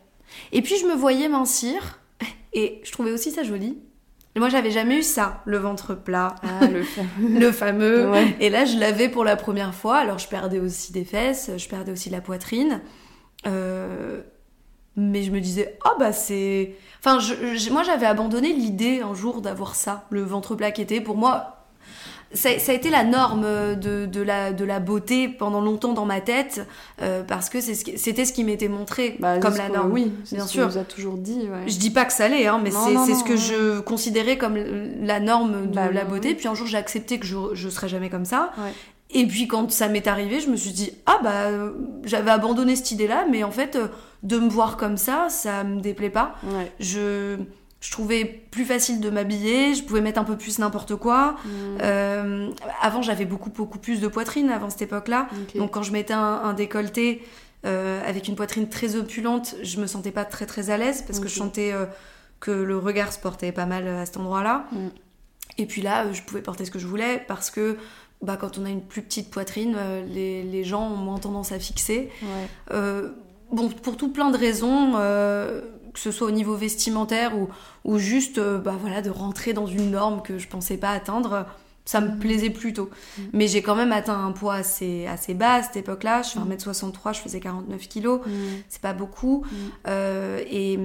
[0.51, 1.99] Et puis je me voyais mincir.
[2.53, 3.79] Et je trouvais aussi ça joli.
[4.35, 6.35] Moi j'avais jamais eu ça le ventre plat.
[6.43, 8.11] Ah, le fameux, le fameux.
[8.39, 9.97] et là je l'avais pour la première fois.
[9.97, 12.81] Alors je perdais aussi des fesses je perdais aussi de la poitrine.
[13.45, 14.21] Euh,
[14.95, 19.41] mais je me disais oh bah c'est enfin je, moi j'avais abandonné l'idée un jour
[19.41, 21.63] d'avoir ça le ventre était pour moi
[22.33, 26.05] ça, ça, a été la norme de, de, la, de la beauté pendant longtemps dans
[26.05, 26.65] ma tête
[27.01, 29.91] euh, parce que c'était ce qui m'était montré bah, comme la norme.
[29.91, 30.71] Oui, bien sûr.
[30.71, 31.41] Ce a toujours dit.
[31.41, 31.67] Ouais.
[31.67, 35.19] Je dis pas que ça l'est, hein, mais c'est ce que je considérais comme la
[35.19, 36.33] norme de bah, la beauté.
[36.33, 38.51] Puis un jour j'ai accepté que je, je serais jamais comme ça.
[38.57, 38.71] Ouais.
[39.13, 41.49] Et puis quand ça m'est arrivé, je me suis dit ah bah
[42.03, 43.87] j'avais abandonné cette idée-là, mais en fait euh,
[44.23, 46.35] de me voir comme ça, ça me déplaît pas.
[46.79, 47.37] Je
[47.79, 51.35] je trouvais plus facile de m'habiller, je pouvais mettre un peu plus n'importe quoi.
[51.43, 51.49] Mm.
[51.81, 52.49] Euh,
[52.81, 55.27] avant, j'avais beaucoup, beaucoup plus de poitrine avant cette époque-là.
[55.55, 57.21] Donc, quand je mettais un, décolleté
[57.65, 61.19] euh, avec une poitrine très opulente, je me sentais pas très, très à l'aise parce
[61.19, 61.73] que je sentais
[62.39, 64.65] que le regard se portait pas mal à cet endroit-là.
[64.71, 64.87] Mm.
[65.57, 67.77] Et puis là, je pouvais porter ce que je voulais parce que
[68.23, 71.51] bah, quand on a une plus petite poitrine, euh, les, les, gens ont moins tendance
[71.51, 72.09] à fixer.
[72.71, 73.09] Euh,
[73.51, 75.61] bon, pour tout plein de raisons, euh,
[75.93, 77.49] que ce soit au niveau vestimentaire ou,
[77.83, 81.45] ou juste bah, voilà, de rentrer dans une norme que je pensais pas atteindre,
[81.83, 82.19] ça me mm.
[82.19, 82.89] plaisait plutôt.
[83.17, 83.21] Mm.
[83.33, 86.21] Mais j'ai quand même atteint un poids assez, assez bas à cette époque-là.
[86.21, 88.21] Je fais 1m63, je faisais 49 kilos.
[88.25, 88.31] Mm.
[88.69, 89.45] C'est pas beaucoup.
[89.85, 90.79] et,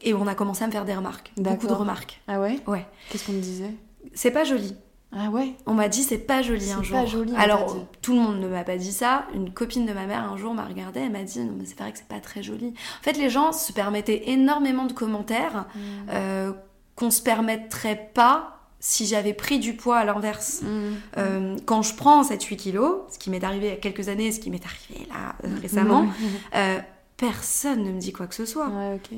[0.00, 1.32] et on a commencé à me faire des remarques.
[1.38, 2.22] Beaucoup de remarques.
[2.28, 2.60] Ah ouais?
[2.68, 2.86] Ouais.
[3.10, 3.74] Qu'est-ce qu'on me disait?
[4.14, 4.76] C'est pas joli.
[5.14, 6.98] Ah ouais On m'a dit c'est pas joli un jour.
[6.98, 9.26] Pas joli, Alors tout le monde ne m'a pas dit ça.
[9.34, 11.78] Une copine de ma mère un jour m'a regardé, elle m'a dit non mais c'est
[11.78, 12.68] vrai que c'est pas très joli.
[12.68, 15.80] En fait les gens se permettaient énormément de commentaires mm.
[16.10, 16.52] euh,
[16.96, 20.62] qu'on se permettrait pas si j'avais pris du poids à l'inverse.
[20.62, 20.94] Mm.
[21.18, 24.32] Euh, quand je prends 7-8 kilos, ce qui m'est arrivé il y a quelques années,
[24.32, 26.06] ce qui m'est arrivé là euh, récemment,
[27.18, 28.70] personne ne me dit quoi que ce soit.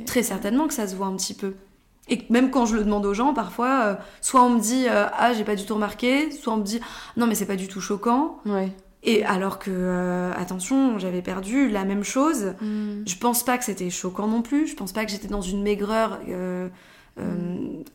[0.07, 1.55] Très certainement que ça se voit un petit peu.
[2.09, 5.07] Et même quand je le demande aux gens, parfois, euh, soit on me dit euh,
[5.17, 6.81] ah j'ai pas du tout remarqué, soit on me dit
[7.17, 8.39] non mais c'est pas du tout choquant.
[8.45, 8.71] Ouais.
[9.03, 12.55] Et alors que euh, attention, j'avais perdu la même chose.
[12.61, 13.05] Mm.
[13.07, 14.67] Je pense pas que c'était choquant non plus.
[14.67, 17.25] Je pense pas que j'étais dans une maigreur mm.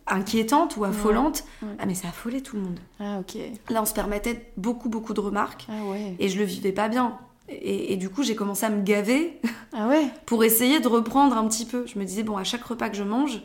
[0.07, 1.43] inquiétante ou affolante.
[1.77, 2.79] Ah mais ça affolait tout le monde.
[2.99, 3.37] Ah ok.
[3.69, 5.67] Là on se permettait beaucoup beaucoup de remarques.
[5.69, 6.15] Ah ouais.
[6.17, 7.17] Et je le vivais pas bien.
[7.51, 9.39] Et, et, du coup, j'ai commencé à me gaver
[9.73, 10.05] ah ouais.
[10.27, 11.83] pour essayer de reprendre un petit peu.
[11.87, 13.41] Je me disais, bon, à chaque repas que je mange,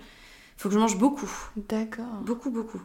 [0.56, 1.30] faut que je mange beaucoup.
[1.56, 2.20] D'accord.
[2.24, 2.80] Beaucoup, beaucoup.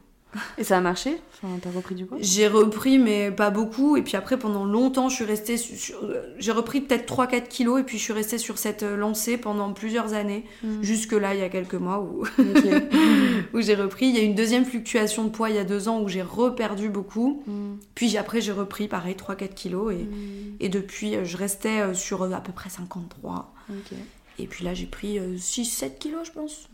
[0.59, 1.19] Et ça a marché?
[1.33, 2.17] Enfin, T'as repris du poids?
[2.21, 3.97] J'ai repris, mais pas beaucoup.
[3.97, 5.97] Et puis après, pendant longtemps, je suis restée sur...
[6.37, 10.13] J'ai repris peut-être 3-4 kilos et puis je suis restée sur cette lancée pendant plusieurs
[10.13, 10.45] années.
[10.63, 10.83] Hmm.
[10.83, 12.25] Jusque là, il y a quelques mois où,
[13.53, 14.07] où j'ai repris.
[14.07, 16.21] Il y a une deuxième fluctuation de poids il y a deux ans où j'ai
[16.21, 17.41] reperdu beaucoup.
[17.47, 17.77] Hmm.
[17.95, 19.93] Puis après, j'ai repris pareil 3-4 kilos.
[19.93, 20.57] Et, hmm.
[20.59, 23.51] et depuis, je restais euh, sur à peu près 53.
[23.69, 23.95] Okay.
[24.39, 26.69] Et puis là, j'ai pris 6-7 euh, kilos, je pense,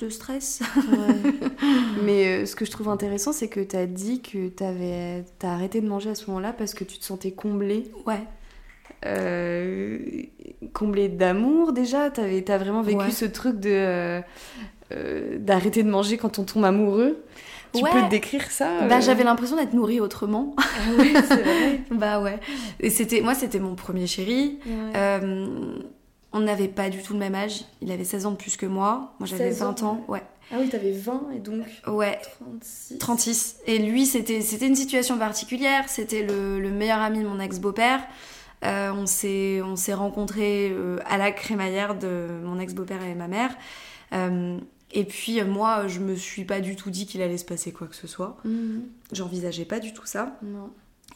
[0.00, 0.60] de stress.
[2.02, 5.52] Mais euh, ce que je trouve intéressant, c'est que tu as dit que tu as
[5.52, 7.90] arrêté de manger à ce moment-là parce que tu te sentais comblée.
[8.06, 8.22] Ouais.
[9.06, 9.98] Euh,
[10.72, 12.10] comblée d'amour déjà?
[12.10, 14.20] Tu as vraiment vécu ce truc de
[15.38, 17.22] d'arrêter de manger quand on tombe amoureux?
[17.72, 17.90] Tu Ouais.
[17.92, 20.56] peux décrire ça Bah, j'avais l'impression d'être nourrie autrement.
[20.58, 20.62] Ah
[20.98, 21.80] ouais, c'est vrai.
[21.92, 22.40] bah ouais.
[22.80, 24.58] Et c'était, moi, c'était mon premier chéri.
[24.66, 25.20] Ouais.
[26.32, 27.64] On n'avait pas du tout le même âge.
[27.82, 29.14] Il avait 16 ans de plus que moi.
[29.18, 30.04] Moi, j'avais 16 ans, 20 ans.
[30.08, 30.22] Ouais.
[30.52, 32.20] Ah oui, t'avais 20 et donc Ouais.
[32.40, 32.98] 36.
[32.98, 33.56] 36.
[33.66, 35.88] Et lui, c'était, c'était une situation particulière.
[35.88, 38.00] C'était le, le meilleur ami de mon ex-beau-père.
[38.64, 43.26] Euh, on s'est, on s'est rencontrés euh, à la crémaillère de mon ex-beau-père et ma
[43.28, 43.56] mère.
[44.12, 44.58] Euh,
[44.92, 47.86] et puis, moi, je me suis pas du tout dit qu'il allait se passer quoi
[47.86, 48.36] que ce soit.
[48.44, 48.82] Mhm.
[49.12, 50.36] J'envisageais pas du tout ça.
[50.42, 50.70] Non.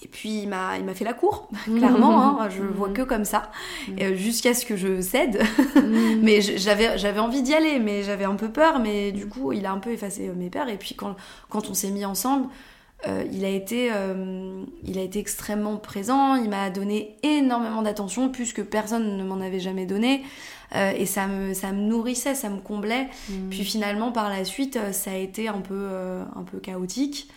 [0.05, 2.71] Et puis il m'a, il m'a fait la cour, clairement, hein, je Mhm.
[2.73, 3.51] vois que comme ça,
[3.88, 3.97] Mhm.
[4.03, 5.40] euh, jusqu'à ce que je cède.
[6.23, 9.64] Mais j'avais, j'avais envie d'y aller, mais j'avais un peu peur, mais du coup il
[9.67, 10.69] a un peu effacé euh, mes peurs.
[10.69, 11.17] Et puis quand,
[11.49, 12.49] quand on s'est mis ensemble,
[13.07, 18.31] euh, il, a été, euh, il a été extrêmement présent, il m'a donné énormément d'attention,
[18.31, 20.23] plus que personne ne m'en avait jamais donné.
[20.75, 23.09] Euh, et ça me, ça me nourrissait, ça me comblait.
[23.29, 23.51] Mhm.
[23.51, 27.31] Puis finalement par la suite, euh, ça a été un peu, euh, un peu chaotique.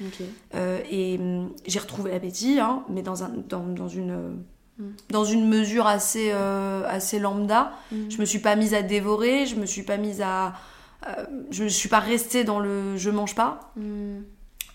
[0.89, 4.37] Et hum, j'ai retrouvé l'appétit, hein, mais dans, un, dans, dans, une,
[4.79, 4.83] Mm.
[5.09, 7.71] dans une mesure assez, euh, assez lambda.
[7.91, 8.11] Mhm.
[8.11, 10.53] Je me suis pas mise à dévorer, je me suis pas mise à.
[11.07, 13.71] euh, je ne suis pas restée dans le je mange pas.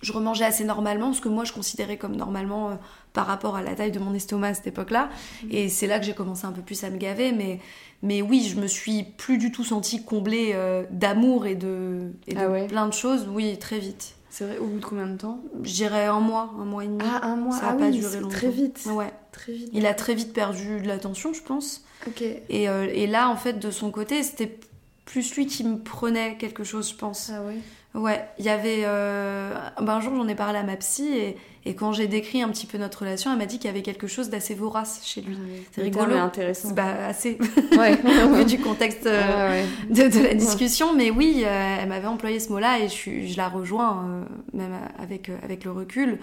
[0.03, 2.75] Je remangeais assez normalement, ce que moi je considérais comme normalement euh,
[3.13, 5.09] par rapport à la taille de mon estomac à cette époque-là.
[5.45, 5.47] Mm.
[5.51, 7.33] Et c'est là que j'ai commencé un peu plus à me gaver.
[7.33, 7.61] Mais,
[8.03, 12.35] mais oui, je me suis plus du tout sentie comblée euh, d'amour et de, et
[12.35, 12.67] de Ah ouais.
[12.67, 14.15] plein de choses, oui, très vite.
[14.29, 15.41] C'est vrai, au bout de combien de temps?
[15.63, 17.05] Je dirais un mois, un mois et demi.
[17.05, 17.55] Ah, un mois.
[17.55, 18.35] Ça a ah pas oui, duré longtemps.
[18.35, 18.89] Très vite.
[18.91, 19.13] Ouais.
[19.31, 19.69] Très vite.
[19.75, 21.85] Il a très vite perdu de l'attention, je pense.
[22.07, 22.23] Ok.
[22.23, 24.59] Et, euh, et là, en fait, de son côté, c'était
[25.05, 27.31] plus lui qui me prenait quelque chose, je pense.
[27.31, 27.59] Ah ouais.
[27.95, 28.83] Ouais, il y avait.
[28.85, 32.41] euh, ben, un jour, j'en ai parlé à ma psy, et, et quand j'ai décrit
[32.43, 35.03] un petit peu notre relation, elle m'a dit qu'il y avait quelque chose d'assez vorace
[35.05, 35.37] chez lui.
[35.73, 36.17] C'est rigolo.
[36.17, 36.71] intéressant.
[36.73, 37.37] Bah, assez,
[37.77, 37.97] Ouais.
[38.35, 40.09] vu du contexte euh, Ouais, ouais.
[40.09, 43.49] de, de la discussion, mais oui, euh, elle m'avait employé ce mot-là et je, la
[43.51, 44.25] rejoins, euh,
[44.57, 46.19] même avec, avec le recul,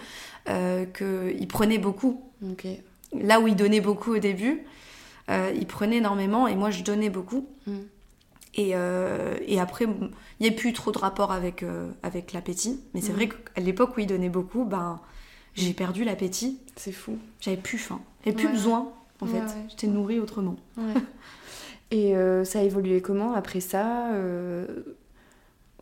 [0.48, 2.24] qu'il prenait beaucoup.
[3.14, 4.64] Là où il donnait beaucoup au début,
[5.30, 7.48] il prenait énormément et moi je donnais beaucoup.
[7.68, 7.78] Mm.
[8.56, 10.10] Et, euh, et après, bon,
[10.40, 12.82] il n'y a plus trop de rapport avec, euh, avec l'appétit.
[12.94, 13.16] Mais c'est Mm.
[13.16, 15.00] vrai qu'à l'époque où il donnait beaucoup, ben,
[15.56, 16.60] j'ai perdu l'appétit.
[16.76, 17.18] C'est fou.
[17.42, 18.02] J'avais plus faim.
[18.26, 18.54] J'avais plus Ouais.
[18.54, 19.40] besoin, en Ouais, fait.
[19.40, 19.66] ouais.
[19.70, 20.56] J'étais nourrie autrement.
[21.92, 24.10] Et euh, ça a évolué comment après ça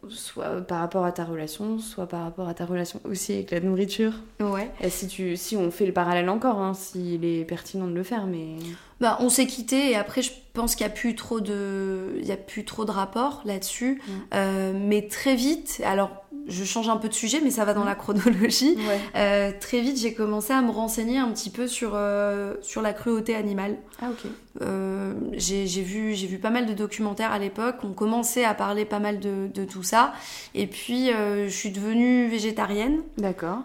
[0.09, 3.59] Soit par rapport à ta relation, soit par rapport à ta relation aussi avec la
[3.59, 4.13] nourriture.
[4.39, 4.71] Ouais.
[4.81, 8.03] Et si, tu, si on fait le parallèle encore, hein, s'il est pertinent de le
[8.03, 8.55] faire, mais.
[8.99, 12.25] Bah, on s'est quitté et après, je pense qu'il n'y a plus trop de, il
[12.25, 14.01] y a plus trop de rapport là-dessus.
[14.07, 14.11] Mm.
[14.33, 17.83] Euh, mais très vite, alors je change un peu de sujet, mais ça va dans
[17.83, 18.75] la chronologie.
[18.77, 18.99] Ouais.
[19.15, 22.93] Euh, très vite, j'ai commencé à me renseigner un petit peu sur, euh, sur la
[22.93, 23.77] cruauté animale.
[24.01, 24.29] Ah, ok.
[24.61, 27.75] Euh, j'ai vu, pas mal de documentaires à l'époque.
[27.83, 30.13] On commençait à parler pas mal de, de tout ça.
[30.55, 33.59] Et puis, je suis devenue végétarienne D'accord,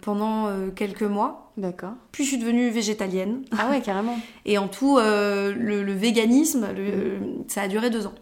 [0.00, 1.52] pendant quelques mois.
[1.56, 1.92] d'accord.
[2.12, 3.42] Puis, je suis devenue végétalienne.
[3.56, 4.18] Ah, ouais, carrément.
[4.44, 8.14] Et en tout, le, le véganisme, le- ça a duré deux ans.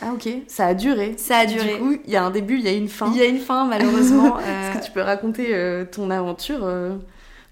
[0.00, 0.28] Ah, ok.
[0.46, 1.14] Ça a duré.
[1.18, 1.74] Ça a duré.
[1.74, 3.10] Du coup, il y a un début, il y a une fin.
[3.12, 4.36] Il y a une fin, malheureusement.
[4.40, 6.96] Euh, Est-ce que tu peux raconter euh, ton aventure euh,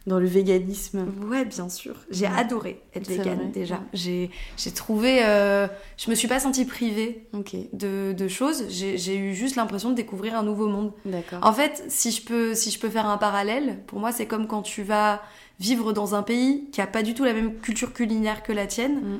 [0.06, 1.06] dans le véganisme?
[1.28, 1.94] Ouais, bien sûr.
[2.10, 2.32] J'ai Ouais.
[2.38, 3.74] adoré être végane déjà.
[3.74, 3.80] ouais.
[3.92, 5.20] J'ai j'ai trouvé.
[5.24, 5.66] euh,
[5.98, 8.64] je me suis pas sentie privée Ok, de, de choses.
[8.70, 10.92] J'ai j'ai eu juste l'impression de découvrir un nouveau monde.
[11.04, 11.40] d'accord.
[11.42, 14.46] En fait, si je peux, si je peux faire un parallèle, pour moi, c'est comme
[14.46, 15.20] quand tu vas
[15.60, 18.66] vivre dans un pays qui a pas du tout la même culture culinaire que la
[18.66, 19.18] tienne Mm.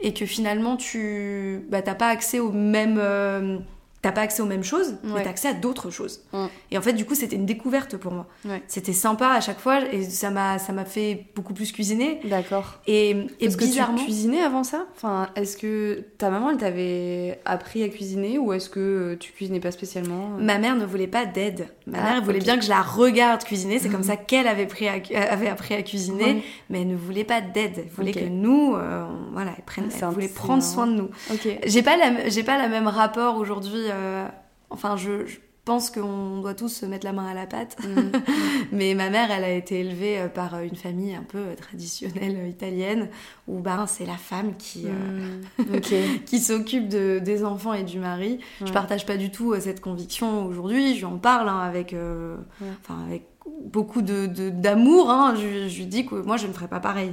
[0.00, 3.58] Et que finalement tu bah, t'as pas accès aux mêmes euh,
[4.02, 5.22] t'as pas accès aux mêmes choses, mais Ouais.
[5.24, 6.22] t'as accès à d'autres choses.
[6.70, 8.26] Et en fait, du coup, c'était une découverte pour moi.
[8.46, 8.62] Ouais.
[8.66, 12.20] C'était sympa à chaque fois et ça m'a ça m'a fait beaucoup plus cuisiner.
[12.24, 12.80] D'accord.
[12.86, 14.86] Et, et Est-ce que tu cuisinais avant ça?
[14.96, 19.32] Enfin, est-ce que ta maman, elle t'avait appris à cuisiner ou est-ce que euh, tu
[19.32, 20.28] cuisinais pas spécialement?
[20.38, 21.68] Ma mère ne voulait pas d'aide.
[21.86, 23.78] Ma Ah, mère elle voulait bien que je la regarde cuisiner.
[23.78, 24.94] C'est comme ça qu'elle avait, pris à-
[25.30, 26.42] avait appris à cuisiner.
[26.70, 27.72] Mais elle ne voulait pas d'aide.
[27.78, 31.10] Elle voulait que nous, euh, voilà, elle, prenne, Ah, elle voulait prendre soin de nous.
[31.32, 31.48] Ok.
[31.66, 31.96] J'ai pas
[32.28, 33.89] j'ai pas la même rapport aujourd'hui.
[33.90, 34.26] Euh,
[34.70, 37.76] enfin, je, je pense qu'on doit tous se mettre la main à la pâte.
[37.86, 38.18] Mm.
[38.72, 42.48] Mais ma mère, elle a été élevée euh, par une famille un peu euh, traditionnelle
[42.48, 43.08] italienne
[43.46, 45.80] où ben c'est la femme qui euh, Mm.
[46.26, 48.38] Qui s'occupe de, des enfants et du mari.
[48.60, 48.72] Je Ouais.
[48.72, 50.94] partage pas du tout euh, cette conviction aujourd'hui.
[50.94, 52.66] Je lui en parle hein, avec, euh, Ouais.
[53.06, 53.26] avec
[53.64, 55.10] beaucoup de, de- d'amour.
[55.10, 55.34] hein.
[55.36, 57.12] Je, je lui dis que moi, je ne ferais pas pareil.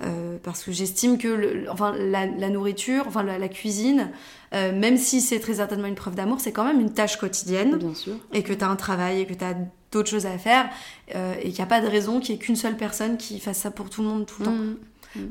[0.00, 4.10] Euh, parce que j'estime que le- enfin, la, la nourriture, enfin la, la cuisine,
[4.54, 7.76] euh, même si c'est très certainement une preuve d'amour, c'est quand même une tâche quotidienne
[7.76, 8.14] Bien sûr.
[8.32, 9.54] et que tu as un travail et que tu as
[9.92, 10.68] d'autres choses à faire
[11.14, 13.38] euh, et qu'il n'y a pas de raison qu'il n'y ait qu'une seule personne qui
[13.38, 14.52] fasse ça pour tout le monde tout le temps.
[14.52, 14.76] Mm.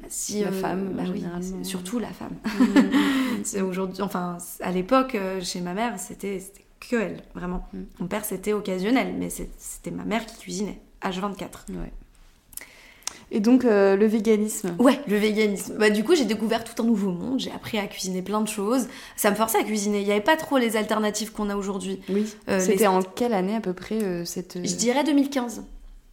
[0.09, 1.25] Si, La femme, bah oui,
[1.63, 2.35] surtout la femme.
[2.59, 2.75] Mm.
[3.43, 6.39] C'est aujourd'hui, enfin, à l'époque, euh, chez ma mère, c'était
[6.79, 7.67] que elle, vraiment.
[7.99, 11.71] Mon père, c'était occasionnel, mais c'était ma mère qui cuisinait, H24.
[11.71, 11.91] Ouais.
[13.33, 15.75] Et donc, euh, le véganisme Ouais, le véganisme.
[15.79, 18.47] Bah, du coup, j'ai découvert tout un nouveau monde, j'ai appris à cuisiner plein de
[18.49, 18.87] choses.
[19.15, 19.99] Ça me forçait à cuisiner.
[20.01, 22.01] Il n'y avait pas trop les alternatives qu'on a aujourd'hui.
[22.09, 22.25] Oui.
[22.49, 24.57] Euh, C'était les- en quelle année à peu près euh, cette.
[24.57, 25.63] euh, Je dirais 2015.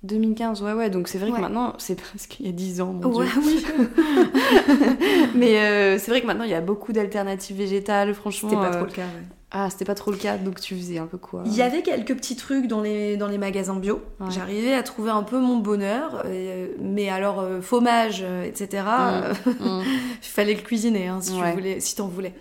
[0.04, 0.90] 2015, ouais, ouais.
[0.90, 1.36] Donc c'est vrai Ouais.
[1.36, 3.42] que maintenant, c'est presque il y a 10 ans, mon Ouais, Dieu.
[3.44, 3.64] oui.
[5.34, 8.48] Mais c'est vrai que maintenant, il y a beaucoup d'alternatives végétales, franchement.
[8.50, 9.26] C'était pas trop le cas, ouais.
[9.50, 11.80] Ah, c'était pas trop le cas, donc tu faisais un peu quoi Il y avait
[11.82, 14.02] quelques petits trucs dans les, dans les magasins bio.
[14.20, 14.26] Ouais.
[14.30, 16.22] J'arrivais à trouver un peu mon bonheur.
[16.26, 19.82] euh, mais alors, euh, fromage, euh, etc., euh, Mm.
[20.22, 22.34] il fallait le cuisiner hein, si tu voulais, si t'en voulais.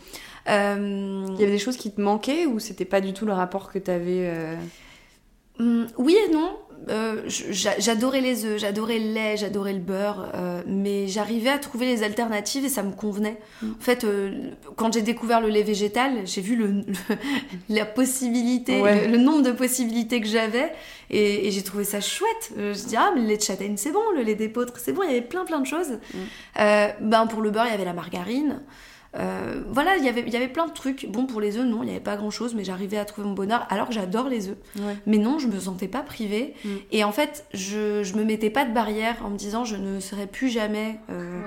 [0.48, 0.52] Il
[1.40, 3.80] y avait des choses qui te manquaient ou c'était pas du tout le rapport que
[3.80, 4.30] t'avais
[5.60, 6.58] hum, oui et non.
[6.90, 11.58] Euh, j'a- j'adorais les œufs, j'adorais le lait, j'adorais le beurre, euh, mais j'arrivais à
[11.58, 13.40] trouver les alternatives et ça me convenait.
[13.62, 13.72] Mm.
[13.72, 16.84] En fait, euh, quand j'ai découvert le lait végétal, j'ai vu le, le-
[17.70, 19.06] la possibilité, Ouais.
[19.08, 20.72] le, le nombre de possibilités que j'avais
[21.10, 22.52] et, et j'ai trouvé ça chouette.
[22.58, 24.94] Euh, je dis ah mais le lait de châtaigne c'est bon, le lait d'épeautre c'est
[24.94, 25.92] bon, il y avait plein plein de choses.
[26.14, 26.18] Mm.
[26.60, 28.62] Euh, ben pour le beurre il y avait la margarine.
[29.20, 31.08] Euh, voilà, il y avait- il y avait plein de trucs.
[31.10, 33.28] Bon, pour les œufs, non, il n'y avait pas grand chose, mais j'arrivais à trouver
[33.28, 34.58] mon bonheur, alors que j'adore les œufs.
[34.80, 34.96] Ouais.
[35.08, 36.54] Mais non, je me sentais pas privée.
[36.64, 36.70] Mm.
[36.92, 40.00] Et en fait, je, je me mettais pas de barrière en me disant je ne
[40.00, 41.00] serai plus jamais.
[41.10, 41.42] euh,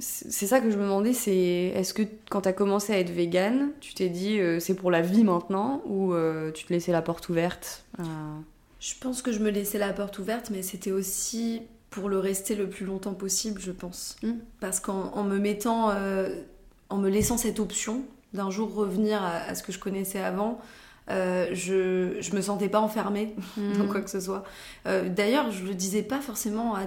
[0.00, 1.32] C'est c'est ça que je me demandais, c'est
[1.76, 5.00] est-ce que quand t'as commencé à être végane, tu t'es dit euh, c'est pour la
[5.00, 6.12] vie maintenant ou
[6.54, 7.84] tu te laissais la porte ouverte
[8.80, 12.56] Je pense que je me laissais la porte ouverte, mais c'était aussi pour le rester
[12.56, 14.16] le plus longtemps possible, je pense.
[14.24, 14.30] Mm.
[14.58, 15.90] Parce qu'en en me mettant,
[16.90, 18.02] en me laissant cette option
[18.34, 20.60] d'un jour revenir à, à ce que je connaissais avant,
[21.10, 23.34] euh, je, je me sentais pas enfermée
[23.78, 24.44] dans quoi que ce soit.
[24.86, 26.82] Euh, D'ailleurs, je le disais pas forcément à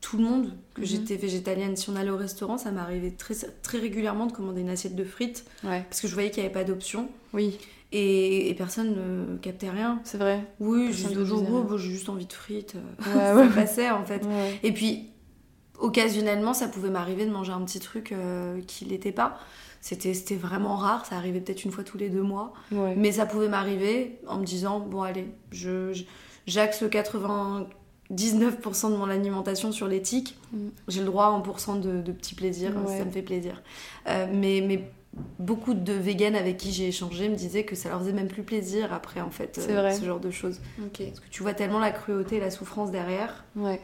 [0.00, 0.86] tout le monde que Mhm.
[0.86, 1.76] j'étais végétalienne.
[1.76, 5.04] Si on allait au restaurant, ça m'arrivait très, très régulièrement de commander une assiette de
[5.04, 5.84] frites Ouais.
[5.88, 7.58] parce que je voyais qu'il n'y avait pas d'option Oui,
[7.92, 8.94] et, et personne
[9.32, 10.00] ne captait rien.
[10.04, 10.44] c'est vrai.
[10.60, 12.74] Oui, te toujours, oh, bah, j'ai juste envie de frites.
[12.74, 13.48] Ouais, ça ouais.
[13.48, 14.22] passait en fait.
[14.62, 15.08] Et puis,
[15.78, 19.38] occasionnellement, ça pouvait m'arriver de manger un petit truc euh, qui l'était pas.
[19.80, 22.52] C'était vraiment rare, ça arrivait peut-être une fois tous les deux mois.
[22.72, 22.94] Ouais.
[22.96, 25.92] Mais ça pouvait m'arriver en me disant, bon allez, je,
[26.46, 27.66] j'axe le 99%
[28.90, 30.36] de mon alimentation sur l'éthique.
[30.52, 30.68] Mm.
[30.88, 32.98] J'ai le droit à 1% de, de petits plaisirs, Ouais.
[32.98, 33.62] ça me fait plaisir.
[34.08, 34.90] Euh, mais, mais
[35.38, 38.42] beaucoup de véganes avec qui j'ai échangé me disaient que ça leur faisait même plus
[38.42, 39.94] plaisir après en fait, vrai.
[39.94, 40.60] ce genre de choses.
[40.78, 43.80] Parce que tu vois tellement la cruauté et la souffrance derrière Ouais.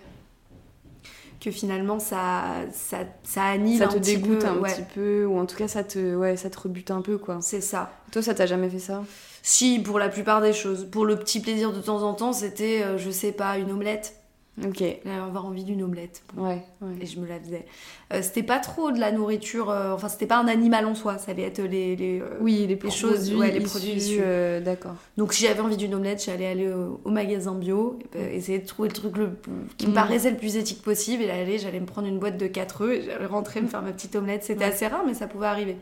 [1.44, 4.46] Que finalement ça, ça, ça Ça un te petit dégoûte peu.
[4.46, 4.72] un ouais.
[4.72, 7.38] petit peu ou en tout cas ça te ouais ça te rebute un peu quoi.
[7.40, 7.92] C'est ça.
[8.12, 9.02] Toi ça t'a jamais fait ça?
[9.42, 10.88] Si, pour la plupart des choses.
[10.90, 14.14] Pour le petit plaisir de temps en temps, c'était, euh, je sais pas, une omelette.
[14.64, 14.84] Ok.
[15.04, 16.22] Avoir envie d'une omelette.
[16.36, 16.62] Ouais.
[16.80, 16.92] ouais.
[17.00, 17.66] Et je me la faisais.
[18.12, 21.18] Euh, c'était pas trop de la nourriture, euh, enfin, c'était pas un animal en soi,
[21.18, 21.96] ça allait être les.
[21.96, 24.94] les, euh, Oui, les, choses, produits ouais, les produits euh, D'accord.
[25.16, 28.88] Donc, si j'avais envie d'une omelette, j'allais aller au, au magasin bio, essayer de trouver
[28.90, 29.30] le truc le,
[29.76, 29.94] qui me Mm.
[29.94, 31.24] paraissait le plus éthique possible.
[31.24, 33.66] Et là, aller, j'allais me prendre une boîte de 4 œufs et j'allais rentrer me
[33.66, 34.44] faire ma petite omelette.
[34.44, 34.70] C'était Ouais.
[34.70, 35.76] assez rare, mais ça pouvait arriver.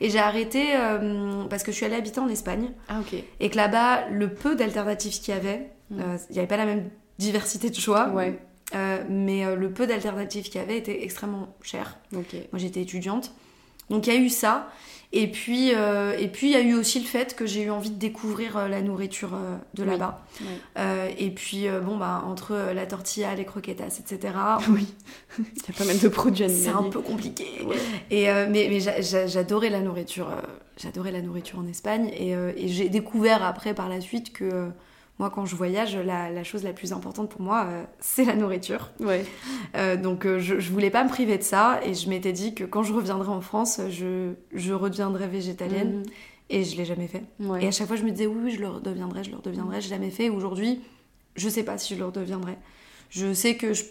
[0.00, 0.68] Et j'ai arrêté
[1.50, 2.70] parce que je suis allée habiter en Espagne.
[2.88, 3.18] Ah ok.
[3.40, 6.00] Et que là-bas, le peu d'alternatives qu'il y avait, Mm.
[6.30, 8.38] il n'y avait pas la même diversité de choix, Ouais.
[8.74, 11.98] euh, mais euh, le peu d'alternatives qu'il y avait était extrêmement cher.
[12.12, 12.22] Moi,
[12.54, 13.32] j'étais étudiante.
[13.90, 14.68] Donc, il y a eu ça.
[15.16, 17.70] Et puis, euh, et puis, il y a eu aussi le fait que j'ai eu
[17.70, 19.38] envie de découvrir la nourriture
[19.74, 20.24] de là-bas.
[21.18, 24.34] Et puis, bon, bah, entre la tortilla, les croquetas, etc.,
[24.70, 24.92] Oui.
[25.38, 27.46] Il y a pas mal de produits c'est un peu compliqué.
[27.64, 27.76] Ouais.
[28.10, 30.28] Et mais mais j'a- j'a- j'adorais la nourriture.
[30.76, 32.08] j'adorais la nourriture en Espagne.
[32.16, 34.70] Et, et j'ai découvert après, par la suite, que
[35.18, 38.34] moi, quand je voyage, la, la chose la plus importante pour moi, euh, c'est la
[38.34, 38.90] nourriture.
[38.98, 39.24] Ouais.
[39.76, 41.80] Euh, donc euh, je, je voulais pas me priver de ça.
[41.84, 46.02] Et je m'étais dit que quand je reviendrai en France, je, je redeviendrai végétalienne.
[46.50, 47.22] Et je l'ai jamais fait.
[47.38, 47.50] Mhm.
[47.50, 47.64] Ouais.
[47.64, 49.80] Et à chaque fois, je me disais, oui, oui, je le redeviendrai, je le redeviendrai.
[49.80, 50.28] J'ai jamais fait.
[50.28, 50.80] Aujourd'hui,
[51.36, 52.58] je sais pas si je le redeviendrai.
[53.08, 53.84] Je sais que je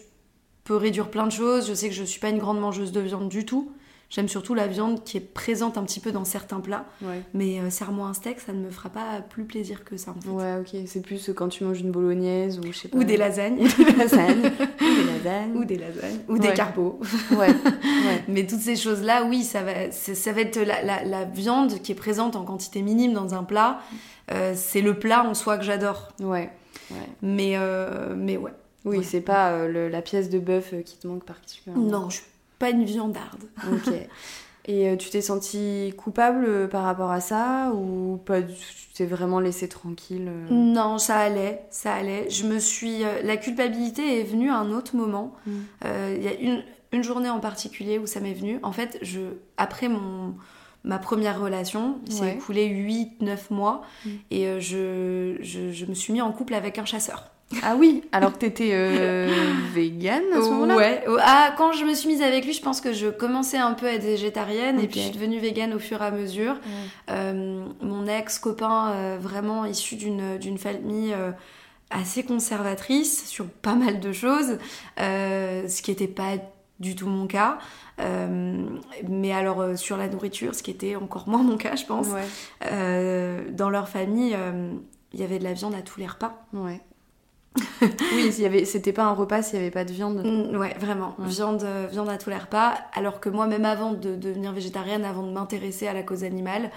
[0.62, 1.66] peux réduire plein de choses.
[1.66, 3.72] Je sais que je suis pas une grande mangeuse de viande du tout.
[4.10, 6.84] J'aime surtout la viande qui est présente un petit peu dans certains plats.
[7.02, 7.22] Ouais.
[7.32, 10.20] Mais euh, serre-moi un steak, ça ne me fera pas plus plaisir que ça, en
[10.20, 10.28] fait.
[10.30, 10.80] Ouais, ok.
[10.86, 12.96] C'est plus quand tu manges une bolognaise ou je sais pas.
[12.98, 13.58] Ou des lasagnes.
[13.60, 14.42] Ou des lasagnes.
[14.80, 15.52] ou des lasagnes.
[15.56, 16.18] Ou des lasagnes.
[16.28, 16.38] Ou Ouais.
[16.38, 17.00] des carbos.
[17.32, 17.38] Ouais.
[17.38, 17.54] ouais.
[18.28, 21.90] Mais toutes ces choses-là, oui, ça va, ça va être la, la- la viande qui
[21.92, 23.80] est présente en quantité minime dans un plat.
[24.30, 26.12] Euh, c'est le plat en soi que j'adore.
[26.20, 26.50] Ouais.
[27.22, 28.52] Mais, euh, mais ouais.
[28.84, 31.82] Oui, c'est pas euh, le- la pièce de bœuf euh, qui te manque particulièrement.
[31.84, 32.24] Non, je suis
[32.64, 33.44] pas une viandarde.
[33.72, 33.92] Ok.
[34.66, 38.54] Et euh, tu t'es sentie coupable euh, par rapport à ça ou pas Tu
[38.94, 40.46] t'es vraiment laissé tranquille euh?
[40.50, 42.30] Non, ça allait, ça allait.
[42.30, 43.00] Je me suis.
[43.24, 45.34] la culpabilité est venue à un autre moment.
[45.46, 45.50] Mm.
[45.84, 46.62] Euh, Il y a une,
[46.92, 48.58] une journée en particulier où ça m'est venu.
[48.62, 49.20] En fait, je,
[49.58, 50.34] après mon,
[50.82, 51.98] ma première relation.
[52.06, 52.34] Il s'est Ouais.
[52.36, 52.66] écoulé
[53.20, 54.10] 8-9 mois Mm.
[54.30, 57.30] et je, je, je me suis mis en couple avec un chasseur.
[57.62, 59.28] Ah oui, alors que t'étais euh,
[59.72, 60.76] vegan à ce moment-là?
[60.76, 61.04] Ouais.
[61.08, 63.72] Oh, Ah, quand je me suis mise avec lui, je pense que je commençais un
[63.74, 66.56] peu à être végétarienne et puis je suis devenue végane au fur et à mesure.
[67.10, 71.30] Euh, mon ex-copain, euh, vraiment issu d'une d'une famille euh,
[71.90, 74.58] assez conservatrice sur pas mal de choses,
[74.98, 76.32] ce qui n'était pas
[76.80, 77.58] du tout mon cas.
[78.00, 78.64] Euh,
[79.08, 82.08] mais alors euh, sur la nourriture, ce qui était encore moins mon cas, je pense.
[82.08, 82.24] Ouais,
[82.72, 84.36] Euh, dans leur famille,
[85.12, 86.44] il y avait de la viande à tous les repas.
[86.52, 86.80] ouais.
[87.82, 90.24] Oui, s'il y avait, c'était pas un repas s'il y avait pas de viande.
[90.24, 91.14] Mm, ouais, vraiment.
[91.18, 91.28] Ouais.
[91.28, 92.74] Viande, euh, viande à tous les repas.
[92.94, 96.70] Alors que moi, même avant de devenir végétarienne, avant de m'intéresser à la cause animale,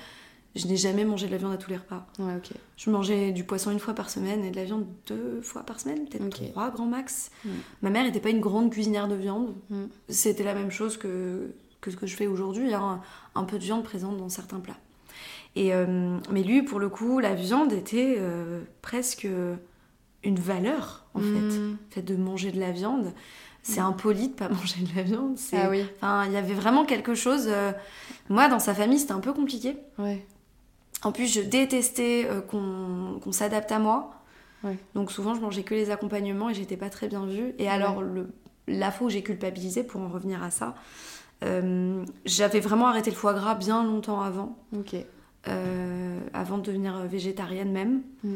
[0.56, 2.06] je n'ai jamais mangé de la viande à tous les repas.
[2.20, 2.52] Ouais, ok.
[2.78, 5.80] Je mangeais du poisson une fois par semaine et de la viande deux fois par
[5.80, 7.32] semaine, peut-être trois grand max.
[7.44, 7.50] Mm.
[7.82, 9.56] Ma mère n'était pas une grande cuisinière de viande.
[9.70, 9.86] Mm.
[10.10, 11.52] C'était la même chose que,
[11.82, 13.02] que ce que je fais aujourd'hui, hein,
[13.36, 14.78] un peu de viande présente dans certains plats.
[15.56, 19.28] Et, euh, mais lui, pour le coup, la viande était euh, presque
[20.24, 21.60] une valeur, en fait.
[21.90, 23.14] Fait de manger de la viande,
[23.64, 25.38] c'est impoli de pas manger de la viande.
[25.38, 27.46] c'est- Ah oui, Enfin, il y avait vraiment quelque chose.
[27.48, 27.72] euh,
[28.30, 29.78] Moi, dans sa famille, c'était un peu compliqué.
[30.00, 30.26] ouais.
[31.04, 34.16] En plus, je détestais euh, qu'on qu'on s'adapte à moi.
[34.64, 34.78] Ouais.
[34.96, 37.54] Donc souvent, je mangeais que les accompagnements et j'étais pas très bien vue.
[37.60, 38.30] Et alors, le,
[38.68, 40.74] la fois où j'ai culpabilisé, pour en revenir à ça,
[41.44, 44.58] euh, j'avais vraiment arrêté le foie gras bien longtemps avant,
[45.48, 48.02] euh, avant de devenir végétarienne même.
[48.24, 48.36] Mm.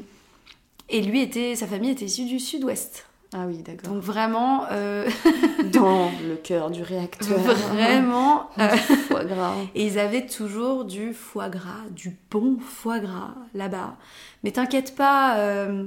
[0.92, 3.08] Et lui était, sa famille était issue du sud-ouest.
[3.34, 3.94] Ah oui, d'accord.
[3.94, 5.10] Donc vraiment, euh,
[5.72, 7.40] Dans le cœur du réacteur.
[7.40, 8.68] vraiment, euh,
[9.08, 9.56] Foie gras.
[9.76, 13.96] Et ils avaient toujours du foie gras, du bon foie gras là-bas.
[14.44, 15.86] Mais t'inquiète pas, euh,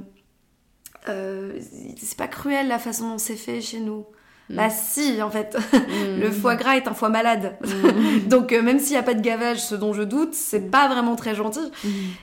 [1.07, 1.59] euh,
[1.97, 4.07] c'est pas cruel la façon dont c'est fait chez nous.
[4.49, 4.55] Mm.
[4.57, 6.19] Bah si, en fait, Mm.
[6.19, 7.57] le foie gras est un foie malade.
[7.63, 8.19] Mm.
[8.29, 10.87] Donc euh, même s'il n'y a pas de gavage, ce dont je doute, c'est pas
[10.87, 11.71] vraiment très gentil.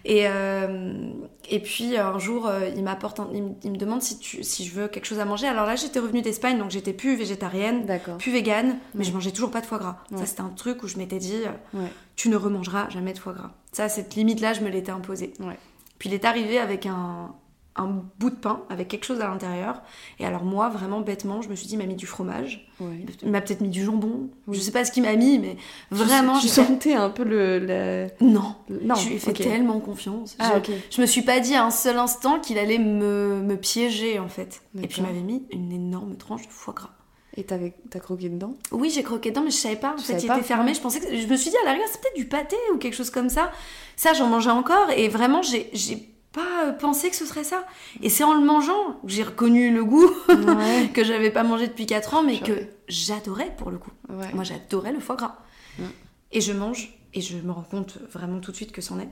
[0.04, 0.92] Et, euh,
[1.50, 4.42] et puis un jour, euh, il m'apporte, un- il, me- il me demande si, tu,
[4.44, 5.48] si je veux quelque chose à manger.
[5.48, 7.86] Alors là, j'étais revenue d'Espagne, donc j'étais plus végétarienne,
[8.18, 9.96] plus végane, mais je mangeais toujours pas de foie gras.
[10.16, 11.40] Ça, c'était un truc où je m'étais dit,
[11.74, 11.90] Ouais.
[12.14, 13.50] tu ne remangeras jamais de foie gras.
[13.72, 15.32] Ça, cette limite-là, je me l'étais imposée.
[15.40, 15.58] Ouais.
[15.98, 17.34] Puis il est arrivé avec un,
[17.76, 17.86] un
[18.18, 19.80] bout de pain, avec quelque chose à l'intérieur.
[20.18, 22.68] Et alors moi, vraiment bêtement, je me suis dit, il m'a mis du fromage.
[23.22, 24.28] Il m'a peut-être mis du jambon.
[24.46, 24.56] Oui.
[24.56, 25.56] Je sais pas ce qu'il m'a mis, mais
[25.90, 27.58] vraiment, tu sentais un peu le.
[27.60, 28.56] le- Non.
[28.68, 28.94] Non.
[28.96, 30.36] je lui ai fait tellement confiance.
[30.38, 30.76] Ah, je, ok.
[30.90, 34.28] je me suis pas dit à un seul instant qu'il allait me, me piéger, en
[34.28, 34.62] fait.
[34.82, 36.90] Et puis il m'avait mis une énorme tranche de foie gras.
[37.36, 37.58] Et t'as
[38.00, 38.54] croqué dedans?
[38.72, 39.94] Oui, j'ai croqué dedans, mais je savais pas.
[39.94, 40.74] En fait, il pas était fermé.
[40.74, 42.76] Je pensais que je me suis dit à la rigueur, c'est peut-être du pâté ou
[42.76, 43.50] quelque chose comme ça.
[43.96, 45.70] Ça, j'en mangeais encore et vraiment, j'ai
[46.33, 47.64] pas euh, pensé que ce serait ça.
[48.03, 50.91] Et c'est en le mangeant que j'ai reconnu le goût Ouais.
[50.95, 52.53] que j'avais pas mangé depuis 4 ans, mais que
[52.89, 53.91] j'adorais pour le coup.
[54.09, 54.33] Ouais.
[54.35, 55.37] Moi, j'adorais le foie gras.
[55.78, 55.83] Mm.
[56.33, 59.09] Et je mange et je me rends compte vraiment tout de suite que c'en est.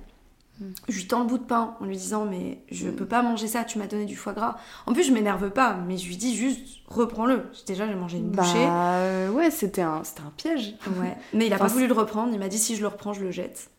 [0.61, 0.65] Mm.
[0.89, 2.97] Je lui tends le bout de pain en lui disant mais je Mm.
[2.97, 4.57] peux pas manger ça, tu m'as donné du foie gras.
[4.87, 7.45] En plus je m'énerve pas, mais je lui dis juste reprends-le.
[7.67, 8.67] Déjà j'ai mangé une Bah bouchée.
[8.67, 10.75] euh, ouais, c'était un, c'était un piège.
[10.99, 11.17] Ouais.
[11.35, 12.31] Mais il a Enfin, pas voulu le reprendre.
[12.33, 13.71] Il m'a dit si je le reprends, je le jette.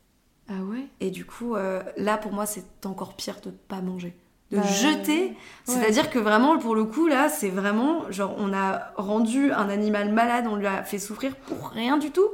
[0.50, 0.86] Ah ouais?
[1.00, 4.14] Et du coup, euh, là pour moi, c'est encore pire de pas manger.
[4.52, 5.34] De Bah, jeter.
[5.64, 10.12] C'est-à-dire que vraiment, pour le coup, là, c'est vraiment genre on a rendu un animal
[10.12, 12.28] malade, on lui a fait souffrir pour rien du tout.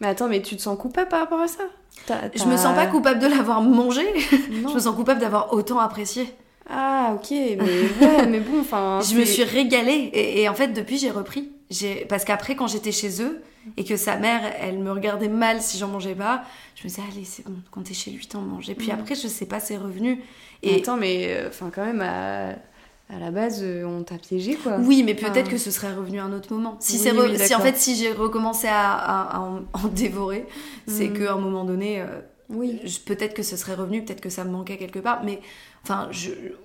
[0.00, 1.64] Mais attends, mais tu te sens coupable par rapport à ça?
[2.34, 4.02] Je me sens pas coupable de l'avoir mangé.
[4.50, 4.68] Non.
[4.70, 6.26] Je me sens coupable d'avoir autant apprécié.
[6.68, 9.00] Ah ok, mais ouais, mais bon, enfin.
[9.00, 10.10] je me suis régalée.
[10.12, 11.50] Et, et en fait, depuis, j'ai repris.
[11.70, 12.04] J'ai...
[12.08, 13.42] Parce qu'après, quand j'étais chez eux,
[13.76, 16.42] et que sa mère, elle me regardait mal si j'en mangeais pas,
[16.74, 18.68] je me disais, allez, c'est bon, quand t'es chez lui, t'en manges.
[18.70, 18.98] Et puis Mhm.
[19.00, 20.20] après, je sais pas, c'est revenu.
[20.62, 22.50] Et attends, mais euh, enfin quand même à,
[23.14, 24.78] à la base, euh, on t'a piégé quoi.
[24.80, 26.76] oui, mais peut-être Enfin, que ce serait revenu à un autre moment.
[26.80, 29.60] Si, Oui, c'est re- oui, si en fait, si j'ai recommencé à, à- à en,
[29.72, 30.46] en dévorer,
[30.86, 31.18] c'est Mhm.
[31.18, 32.06] qu'à un moment donné, euh,
[32.48, 32.80] Oui.
[33.06, 35.40] peut-être que ce serait revenu, peut-être que ça me manquait quelque part, mais
[35.84, 36.08] enfin,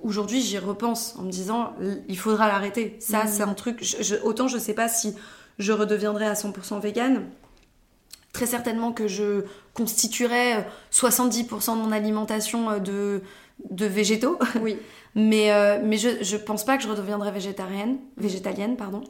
[0.03, 1.73] aujourd'hui j'y repense en me disant,
[2.07, 2.97] il faudra l'arrêter.
[2.99, 3.29] Ça, Mhm.
[3.29, 3.77] c'est un truc.
[3.81, 5.15] je- je- autant je sais pas si
[5.60, 7.26] je redeviendrai à 100% végane.
[8.34, 13.22] Très certainement que je constituerais euh, 70% de mon alimentation euh, de,
[13.72, 14.78] de végétaux, Oui.
[15.16, 19.03] mais, euh, mais je, je pense pas que je redeviendrai végétarienne, végétalienne, pardon.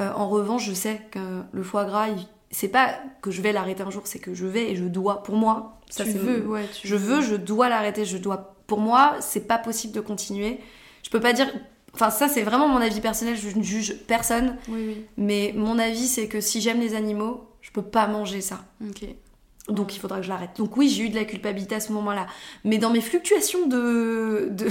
[0.00, 1.18] Euh, en revanche, je sais que
[1.52, 4.46] le foie gras, il- c'est pas que je vais l'arrêter un jour, c'est que je
[4.46, 5.22] vais et je dois.
[5.22, 6.66] Pour moi, ça tu c'est veux, ouais.
[6.72, 8.54] Tu je veux, je dois l'arrêter, je dois.
[8.66, 10.60] Pour moi, c'est pas possible de continuer.
[11.02, 11.48] Je peux pas dire.
[11.94, 14.56] Enfin, ça, c'est vraiment mon avis personnel, je ne juge personne.
[14.68, 15.04] Oui, oui.
[15.16, 18.64] Mais mon avis, c'est que si j'aime les animaux, je peux pas manger ça.
[18.86, 19.06] Ok.
[19.68, 20.50] Donc il faudra que je l'arrête.
[20.58, 22.26] Donc oui, j'ai eu de la culpabilité à ce moment-là.
[22.64, 24.66] Mais dans mes fluctuations de, de,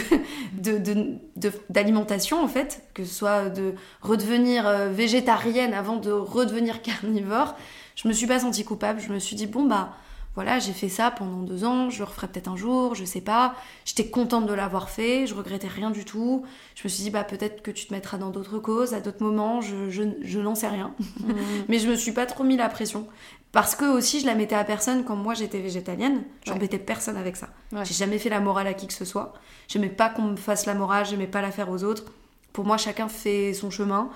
[0.61, 6.11] de- de- de- d'alimentation, en fait, que ce soit de redevenir euh, végétarienne avant de
[6.11, 7.55] redevenir carnivore,
[7.95, 8.99] je me suis pas sentie coupable.
[8.99, 9.93] Je me suis dit, bon, bah,
[10.36, 13.21] voilà, j'ai fait ça pendant deux ans, je le referai peut-être un jour, je sais
[13.21, 13.53] pas.
[13.86, 16.43] J'étais contente de l'avoir fait, je regrettais rien du tout.
[16.73, 19.23] Je me suis dit, bah peut-être que tu te mettras dans d'autres causes, à d'autres
[19.23, 20.93] moments, je, je, je n'en sais rien.
[21.19, 21.36] Mhm.
[21.67, 23.07] Mais je me suis pas trop mis la pression.
[23.51, 26.23] Parce que aussi, je la mettais à personne quand moi j'étais végétalienne.
[26.43, 27.49] J'embêtais personne avec ça.
[27.71, 27.86] Ouais.
[27.86, 29.34] J'ai jamais fait la morale à qui que ce soit.
[29.67, 32.05] J'aimais pas qu'on me fasse la morale, j'aimais pas la faire aux autres.
[32.51, 34.09] Pour moi, chacun fait son chemin.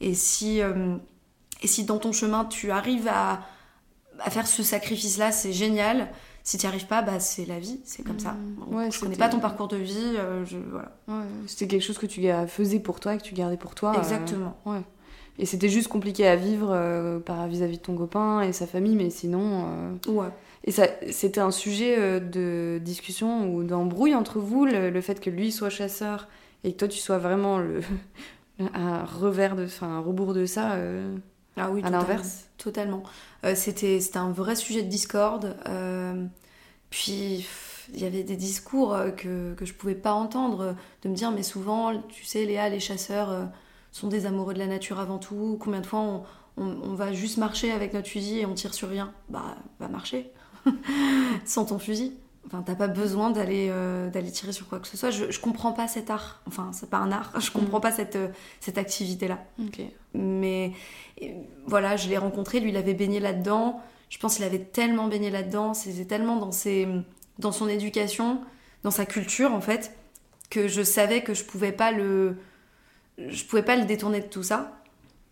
[0.00, 0.96] Et si, euh,
[1.62, 3.42] et si dans ton chemin, tu arrives à,
[4.24, 6.08] à faire ce sacrifice-là, c'est génial.
[6.42, 8.32] Si tu n'y arrives pas, bah, c'est la vie, c'est comme ça.
[8.32, 8.74] Mmh.
[8.74, 10.96] Ouais, je connais pas ton parcours de vie, euh, je, voilà.
[11.06, 13.92] Ouais, C'était quelque chose que tu faisais pour toi et que tu gardais pour toi.
[13.94, 14.56] euh, Exactement.
[14.64, 14.80] ouais.
[15.38, 18.96] Et c'était juste compliqué à vivre euh, par vis-à-vis de ton copain et sa famille,
[18.96, 19.98] mais sinon.
[20.08, 20.26] Ouais.
[20.64, 25.30] Et ça, c'était un sujet de discussion ou d'embrouille entre vous, le, le fait que
[25.30, 26.28] lui soit chasseur
[26.64, 27.80] et que toi tu sois vraiment le
[28.74, 30.72] un revers de, enfin un rebours de ça.
[30.72, 31.16] euh,
[31.56, 33.02] Ah oui, À l'inverse Totalement.
[33.44, 35.56] Euh, c'était, un vrai sujet de discorde.
[35.66, 36.26] euh,
[36.90, 37.46] puis,
[37.94, 40.76] il y avait des discours euh, que, que je pouvais pas entendre.
[41.02, 43.48] De me dire, mais souvent, tu sais, Léa, les chasseurs
[43.92, 45.58] sont des amoureux de la nature avant tout.
[45.60, 46.24] Combien de fois on,
[46.58, 49.12] on- on va juste marcher avec notre fusil et on tire sur rien?
[49.28, 50.32] Bah, va marcher.
[51.44, 52.16] Sans ton fusil.
[52.46, 55.10] Enfin, t'as pas besoin d'aller euh, d'aller tirer sur quoi que ce soit.
[55.10, 56.40] Je, je comprends pas cet art.
[56.46, 57.32] Enfin, c'est pas un art.
[57.40, 58.28] Je comprends pas cette, euh,
[58.60, 59.38] cette activité-là
[60.14, 60.72] mais
[61.18, 61.34] et,
[61.66, 63.80] voilà, je l'ai rencontré, lui il avait baigné là-dedans.
[64.08, 66.88] Je pense qu'il avait tellement baigné là-dedans, c'était tellement dans ses
[67.38, 68.40] dans son éducation,
[68.82, 69.96] dans sa culture en fait,
[70.50, 72.36] que je savais que je pouvais pas le
[73.18, 74.80] je pouvais pas le détourner de tout ça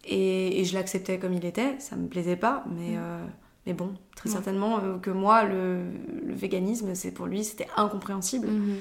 [0.05, 2.99] et, et je l'acceptais comme il était, ça me plaisait pas mais Mm.
[2.99, 3.27] euh,
[3.69, 4.35] mais bon, très Ouais.
[4.35, 5.83] certainement euh, que moi le,
[6.27, 8.49] le véganisme, c'est pour lui, c'était incompréhensible.
[8.49, 8.77] Mhm.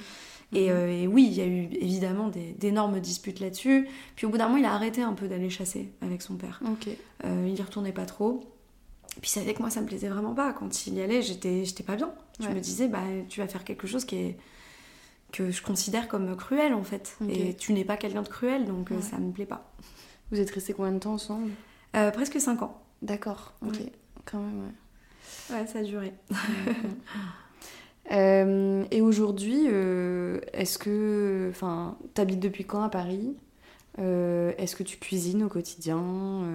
[0.53, 3.87] Et, euh, et oui, il y a eu évidemment d'énormes disputes là-dessus.
[4.15, 6.61] Puis au bout d'un moment, il a arrêté un peu d'aller chasser avec son père.
[7.25, 8.45] Euh, il y retournait pas trop.
[9.21, 10.53] Puis savait que moi, ça me plaisait vraiment pas.
[10.53, 12.11] Quand il y allait, j'étais pas bien.
[12.39, 12.53] Je Ouais.
[12.53, 14.37] me disais, bah, tu vas faire quelque chose qui est
[15.33, 17.17] que je considère comme cruel en fait.
[17.29, 19.01] Et tu n'es pas quelqu'un de cruel, donc Ouais.
[19.01, 19.69] ça me plaît pas.
[20.31, 21.51] Vous êtes restés combien de temps ensemble?
[21.97, 22.81] Euh, presque 5 ans.
[23.01, 23.53] D'accord.
[23.65, 23.73] Ok.
[23.73, 23.91] Ouais.
[24.29, 24.71] Quand même.
[25.49, 25.55] Ouais.
[25.55, 26.13] Ouais, ça a duré.
[28.11, 33.35] Euh, et aujourd'hui, euh, est-ce que, enfin, t'habites depuis quand à Paris?
[33.99, 36.53] Euh, Est-ce que tu cuisines au quotidien?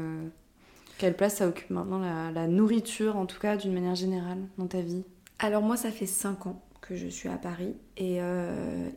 [0.97, 4.67] Quelle place ça occupe maintenant la, la nourriture, en tout cas, d'une manière générale, dans
[4.67, 5.05] ta vie?
[5.41, 8.21] Alors moi, ça fait 5 ans que je suis à Paris et,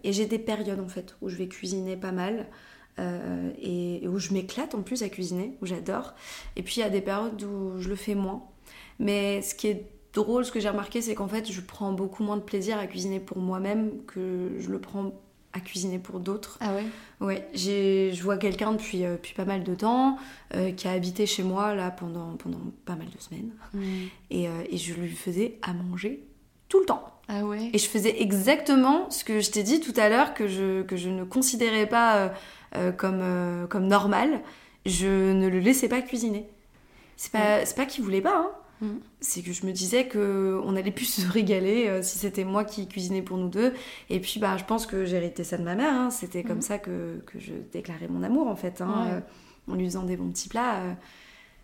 [0.05, 2.47] et j'ai des périodes en fait où je vais cuisiner pas mal
[2.97, 6.13] et, et où je m'éclate en plus à cuisiner, où j'adore.
[6.55, 8.43] Et puis il y a des périodes où je le fais moins.
[8.99, 12.23] Mais ce qui est drôle, ce que j'ai remarqué, c'est qu'en fait, je prends beaucoup
[12.23, 15.11] moins de plaisir à cuisiner pour moi-même que je le prends
[15.53, 16.57] à cuisiner pour d'autres.
[16.59, 16.83] Ah ouais?
[17.21, 20.17] Ouais, j'ai, je vois quelqu'un depuis, euh, depuis pas mal de temps
[20.53, 23.51] euh, qui a habité chez moi là pendant, pendant pas mal de semaines
[24.29, 26.25] et, euh, et je lui faisais à manger
[26.67, 27.05] tout le temps.
[27.29, 27.69] Ah ouais?
[27.71, 30.97] Et je faisais exactement ce que je t'ai dit tout à l'heure que je, que
[30.97, 32.33] je ne considérais pas
[32.97, 34.41] comme, comme normal.
[34.85, 36.47] Je ne le laissais pas cuisiner.
[37.15, 38.51] C'est pas, c'est pas qu'il voulait pas, hein.
[38.81, 38.99] Mhm.
[39.21, 42.63] C'est que je me disais que on allait plus se régaler euh, si c'était moi
[42.65, 43.73] qui cuisinais pour nous deux.
[44.09, 45.93] Et puis bah, je pense que j'ai hérité ça de ma mère.
[45.93, 46.09] hein.
[46.11, 46.61] C'était comme Mhm.
[46.61, 48.81] ça que, que je déclarais mon amour en fait.
[48.81, 49.05] hein.
[49.05, 49.11] Ouais.
[49.13, 49.19] Euh,
[49.71, 50.75] en lui faisant des bons petits plats.
[50.75, 50.93] euh,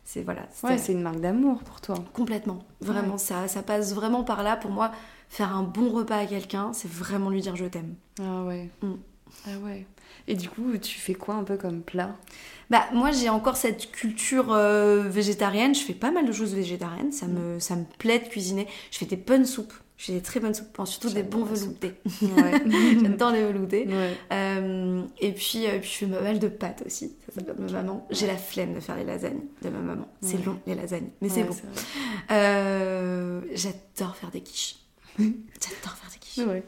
[0.04, 0.48] c'est voilà.
[0.64, 1.96] Ouais, c'est une marque d'amour pour toi.
[2.14, 3.18] Complètement, vraiment, Ouais.
[3.20, 4.58] ça, ça passe vraiment par là.
[4.58, 4.92] Pour moi,
[5.30, 7.94] faire un bon repas à quelqu'un, c'est vraiment lui dire je t'aime.
[8.20, 8.70] Ah ouais.
[8.82, 8.94] Mm.
[9.48, 9.86] Ah ouais.
[10.28, 12.16] Et du coup, tu fais quoi un peu comme plat?
[12.70, 15.74] Bah, moi, j'ai encore cette culture euh, végétarienne.
[15.76, 17.12] Je fais pas mal de choses végétariennes.
[17.12, 18.68] Ça me, ça me plaît de cuisiner.
[18.92, 19.74] Je fais des bonnes soupes.
[19.98, 20.80] Je fais des très bonnes soupes.
[20.86, 21.94] Surtout des bons veloutés.
[22.22, 22.62] Ouais.
[23.02, 23.88] J'adore les veloutés.
[23.88, 24.18] ouais.
[24.32, 27.14] Euh, et puis, euh, puis, je fais pas mal de pâtes aussi.
[27.28, 28.08] Ça s'appelle ma maman.
[28.12, 30.08] J'ai la flemme de faire les lasagnes de ma maman.
[30.22, 30.44] C'est Ouais.
[30.46, 31.10] long, les lasagnes.
[31.22, 31.56] Mais c'est bon.
[33.54, 34.76] J'adore faire des quiches.
[35.20, 36.46] J'adore faire des quiches.
[36.46, 36.64] Ouais,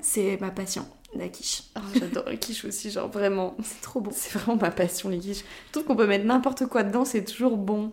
[0.00, 1.62] c'est ma passion, la quiche.
[1.74, 3.56] Ah, J'adore les quiches aussi, genre vraiment.
[3.62, 4.10] C'est trop bon.
[4.14, 5.44] C'est vraiment ma passion, les quiches.
[5.68, 7.90] Je trouve qu'on peut mettre n'importe quoi dedans, c'est toujours bon.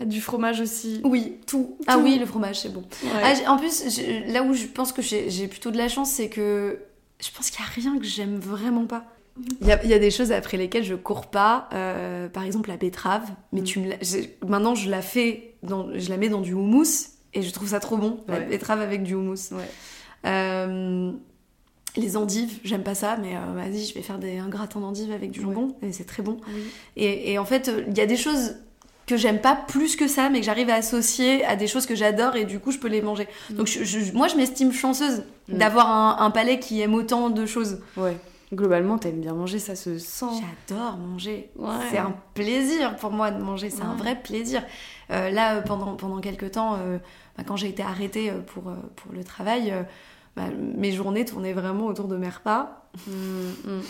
[0.00, 1.00] Ah, Du fromage aussi.
[1.04, 1.76] Oui, tout.
[1.86, 2.02] Ah Tout.
[2.02, 2.82] oui, le fromage, c'est bon.
[3.04, 3.34] Ouais.
[3.44, 3.84] Ah, en plus,
[4.28, 6.78] là où je pense que j'ai plutôt de la chance, c'est que
[7.20, 9.04] je pense qu'il n'y a rien que j'aime vraiment pas.
[9.60, 12.44] Il y, a, il y a des choses après lesquelles je cours pas, euh, par
[12.44, 13.64] exemple la betterave, mais Mm.
[13.64, 13.96] tu me la-
[14.46, 17.80] maintenant je la fais, dans, je la mets dans du houmous et je trouve ça
[17.80, 19.52] trop bon, la betterave avec du houmous.
[19.52, 19.68] Ouais.
[20.26, 21.12] Euh,
[21.96, 25.12] les endives, j'aime pas ça, mais euh, vas-y, je vais faire des, un gratin d'endives
[25.12, 25.46] avec du Ouais.
[25.54, 26.36] jambon et c'est très bon.
[26.48, 26.62] Oui.
[26.96, 28.56] Et, et en fait, euh, il y a des choses
[29.06, 31.96] que j'aime pas plus que ça, mais que j'arrive à associer à des choses que
[31.96, 33.26] j'adore et du coup je peux les manger.
[33.50, 33.54] Mm.
[33.56, 35.58] Donc je- je- moi je m'estime chanceuse Mm.
[35.58, 37.80] d'avoir un, un palais qui aime autant de choses.
[37.96, 38.16] Ouais.
[38.52, 40.26] Globalement, t'aimes bien manger, ça se sent.
[40.68, 41.50] J'adore manger.
[41.56, 41.68] Ouais.
[41.90, 44.62] C'est un plaisir pour moi de manger, c'est un vrai plaisir.
[45.12, 46.98] Euh, là, pendant, pendant quelques temps, euh,
[47.36, 49.72] bah, quand j'ai été arrêtée pour, pour le travail,
[50.36, 52.88] bah, mes journées tournaient vraiment autour de mes repas.
[53.06, 53.82] Mm, mm.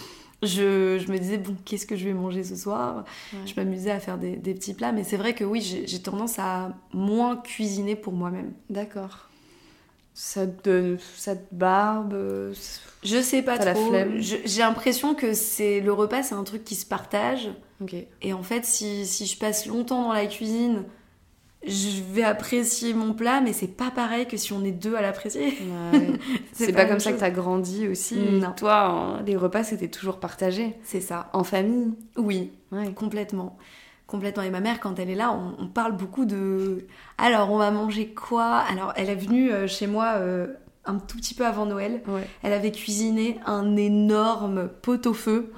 [0.43, 3.05] Je, je me disais, bon, qu'est-ce que je vais manger ce soir?
[3.33, 3.41] Ouais.
[3.47, 6.39] Je m'amusais à faire des, des petits plats, mais c'est vrai que oui, j'ai tendance
[6.39, 8.53] à moins cuisiner pour moi-même.
[8.71, 9.29] D'accord.
[10.15, 10.99] Ça te donne.
[11.17, 12.15] Ça te barbe?
[13.03, 13.89] Je sais pas T'as la trop.
[13.89, 14.19] flemme?
[14.19, 17.51] J'ai l'impression que c'est le repas, c'est un truc qui se partage.
[18.21, 20.85] Et en fait, si, si je passe longtemps dans la cuisine,
[21.67, 25.03] je vais apprécier mon plat, mais c'est pas pareil que si on est deux à
[25.03, 25.59] l'apprécier.
[25.93, 26.13] Ouais.
[26.53, 28.19] c'est pas comme ça que t'as grandi aussi.
[28.57, 28.85] Toi,
[29.19, 30.75] hein, les repas, c'était toujours partagé.
[30.83, 31.29] C'est ça.
[31.33, 31.93] En famille.
[32.17, 32.93] Oui, Ouais.
[32.95, 33.59] complètement.
[34.07, 34.43] Complètement.
[34.43, 36.87] Et ma mère, quand elle est là, on, on parle beaucoup de.
[37.19, 38.57] Alors, on va manger quoi?
[38.71, 40.49] Alors, elle est venue euh, chez moi euh,
[40.85, 42.03] un tout petit peu avant Noël.
[42.43, 45.53] Elle avait cuisiné un énorme pot-au-feu.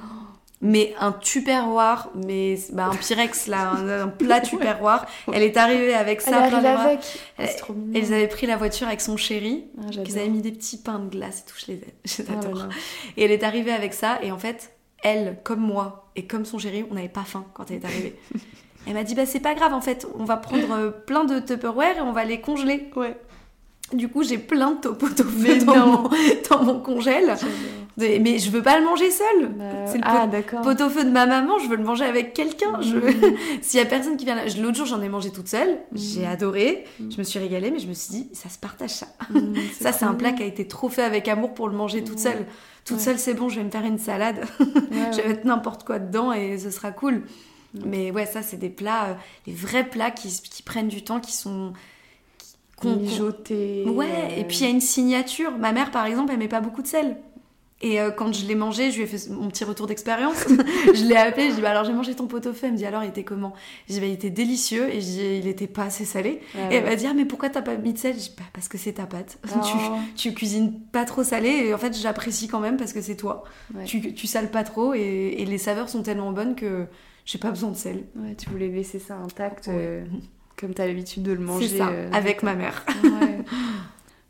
[0.65, 5.07] Mais un tupperware, mais bah, un pyrex là, un, un plat tupperware.
[5.33, 6.47] Elle est arrivée avec ça.
[6.47, 7.01] Elle avec.
[7.37, 7.75] Elle- C'est trop.
[7.95, 9.65] Elles avaient pris la voiture avec son chéri.
[9.79, 10.07] Ah, j'adore.
[10.09, 12.59] Ils avaient mis des petits pains de glace et tout, je les les Oh.
[13.17, 14.71] Et elle est arrivée avec ça, et en fait,
[15.03, 18.17] elle, comme moi, et comme son chéri, on n'avait pas faim quand elle est arrivée.
[18.87, 21.41] elle m'a dit, bah c'est pas grave, en fait, on va prendre euh, plein de
[21.41, 22.89] Tupperware et on va les congeler.
[22.95, 23.17] Ouais.
[23.93, 25.07] Du coup, j'ai plein de topo
[25.39, 26.09] Mais dans
[26.49, 27.35] dans mon congèle.
[27.99, 29.49] Mais je veux pas le manger seul.
[29.57, 30.63] Bah, C'est le ah, d'accord.
[30.63, 32.81] Pot au feu de ma maman, je veux le manger avec quelqu'un.
[32.81, 32.97] Je...
[32.97, 33.37] Mhm.
[33.63, 34.43] S'il y a personne qui vient là.
[34.61, 35.79] L'autre jour, j'en ai mangé toute seule.
[35.95, 36.27] J'ai Mhm.
[36.33, 36.85] adoré.
[37.01, 37.13] Mhm.
[37.13, 39.07] Je me suis régalée, mais je me suis dit, ça se partage ça.
[39.31, 42.03] Mm, Ça, c'est un plat qui a été trop fait avec amour pour le manger
[42.03, 42.47] toute seule.
[42.85, 43.03] Toute Ouais.
[43.03, 44.41] seule, c'est bon, je vais me faire une salade.
[44.61, 47.23] Ouais, je vais mettre n'importe quoi dedans et ce sera cool.
[47.87, 49.15] Mais ouais, ça, c'est des plats, euh,
[49.47, 51.73] des vrais plats qui, qui prennent du temps, qui sont.
[52.85, 53.85] Mijoté.
[53.87, 55.57] Ouais, euh, et puis il y a une signature.
[55.57, 57.17] Ma mère, par exemple, elle met pas beaucoup de sel.
[57.83, 60.47] Et euh, quand je l'ai mangé, je lui ai fait mon petit retour d'expérience.
[60.95, 62.67] je l'ai appelé, je dis bah alors j'ai mangé ton pot-au-feu.
[62.67, 63.53] Elle me dit alors il était comment?
[63.89, 66.41] Je dis bah il était délicieux et je dis il était pas assez salé.
[66.55, 66.91] Ah Et elle ouais.
[66.91, 68.15] m'a dit ah mais pourquoi t'as pas mis de sel?
[68.15, 69.39] Je dis bah parce que c'est ta pâte.
[69.55, 69.59] Oh.
[70.15, 73.17] tu, tu cuisines pas trop salé et en fait j'apprécie quand même parce que c'est
[73.17, 73.43] toi.
[73.75, 73.85] Ouais.
[73.85, 76.87] Tu, tu sales pas trop et, et les saveurs sont tellement bonnes que
[77.25, 78.05] j'ai pas besoin de sel.
[78.17, 80.05] Ouais, tu voulais laisser ça intact, euh,
[80.57, 81.69] comme t'as l'habitude de le manger.
[81.79, 82.85] Ça, euh, avec ma mère.
[83.05, 83.39] Ouais.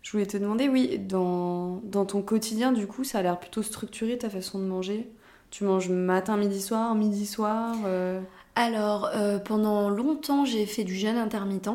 [0.03, 3.63] Je voulais te demander, oui, dans, dans ton quotidien, du coup, ça a l'air plutôt
[3.63, 5.09] structuré ta façon de manger.
[5.51, 7.77] Tu manges matin, midi, soir, midi, soir.
[7.87, 8.21] euh,
[8.55, 11.69] Alors euh, pendant longtemps j'ai fait du jeûne intermittent.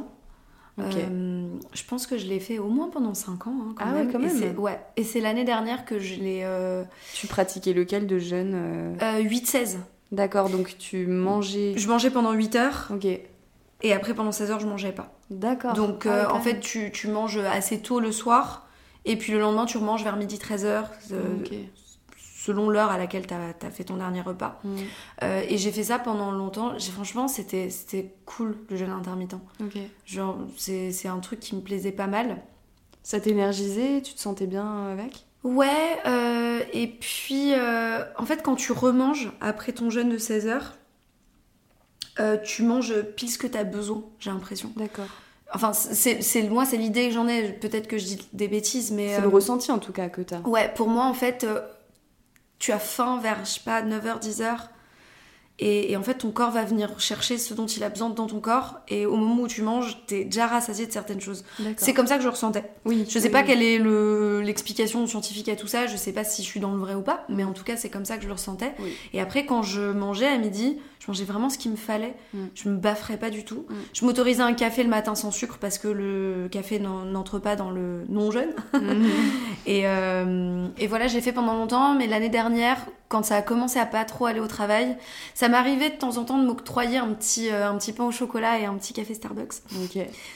[0.80, 0.96] Ok.
[0.96, 3.54] Euh, je pense que je l'ai fait au moins pendant 5 ans.
[3.62, 4.12] hein, quand Ah ouais, même.
[4.12, 4.36] quand Et même.
[4.38, 4.80] c'est- ouais.
[4.96, 6.46] Et c'est l'année dernière que je l'ai.
[7.14, 9.78] Tu pratiquais lequel de jeûne euh, euh, 8-16.
[10.12, 11.74] D'accord, donc tu mangeais.
[11.78, 13.08] Je mangeais pendant 8 heures Ok.
[13.82, 15.14] Et après pendant 16 heures je mangeais pas.
[15.30, 15.74] D'accord.
[15.74, 18.68] Donc Ah euh, en fait tu, tu manges assez tôt le soir
[19.06, 20.84] et puis le lendemain tu remanges vers midi 13h
[21.42, 21.54] Ok.
[22.36, 24.60] selon l'heure à laquelle tu as, fait ton dernier repas.
[24.64, 24.76] Mm.
[25.24, 26.78] Euh, et j'ai fait ça pendant longtemps.
[26.78, 29.36] J'ai- Franchement c'était c'était cool le jeûne intermittent.
[29.62, 29.78] Ok.
[30.06, 32.38] Genre c'est c'est un truc qui me plaisait pas mal.
[33.04, 34.02] Ça t'énergisait?
[34.02, 35.26] Tu te sentais bien avec?
[35.44, 40.48] Ouais, euh, et puis euh, en fait, quand tu remanges après ton jeûne de 16
[40.48, 40.74] heures,
[42.20, 44.72] euh, tu manges pile ce que tu as besoin, j'ai l'impression.
[44.76, 45.08] D'accord.
[45.54, 47.54] Enfin, c'est moi, c'est l'idée que j'en ai.
[47.54, 49.10] Peut-être que je dis des bêtises, mais.
[49.10, 50.42] C'est euh, le ressenti en tout cas que t'as.
[50.42, 51.62] Ouais, pour moi, en fait, euh,
[52.60, 54.58] tu as faim vers, je sais pas, 9h, 10h.
[55.60, 58.28] Et, et en fait, ton corps va venir chercher ce dont il a besoin dans
[58.28, 58.76] ton corps.
[58.90, 61.44] Et au moment où tu manges, t'es déjà rassasié de certaines choses.
[61.78, 62.64] C'est comme ça que je le ressentais.
[62.86, 63.06] Oui.
[63.10, 66.24] Je sais oui, pas quelle est le- l'explication scientifique à tout ça, je sais pas
[66.24, 68.18] si je suis dans le vrai ou pas, mais en tout cas c'est comme ça
[68.18, 68.74] que je le ressentais.
[68.80, 68.94] Oui.
[69.14, 72.38] Et après quand je mangeais à midi, je mangeais vraiment ce qu'il me fallait, Mm.
[72.54, 73.66] je me bafferais pas du tout.
[73.70, 73.74] Mm.
[73.94, 77.56] Je m'autorisais un café le matin sans sucre parce que le café n'en- n'entre pas
[77.56, 78.54] dans le non-jeûne.
[78.74, 79.08] Mhm.
[79.66, 82.78] Et, euh, et voilà, j'ai fait pendant longtemps, mais l'année dernière,
[83.10, 84.96] quand ça a commencé à pas trop aller au travail,
[85.34, 88.12] ça m'arrivait de temps en temps de m'octroyer un petit, euh, un petit pain au
[88.12, 89.54] chocolat et un petit café Starbucks.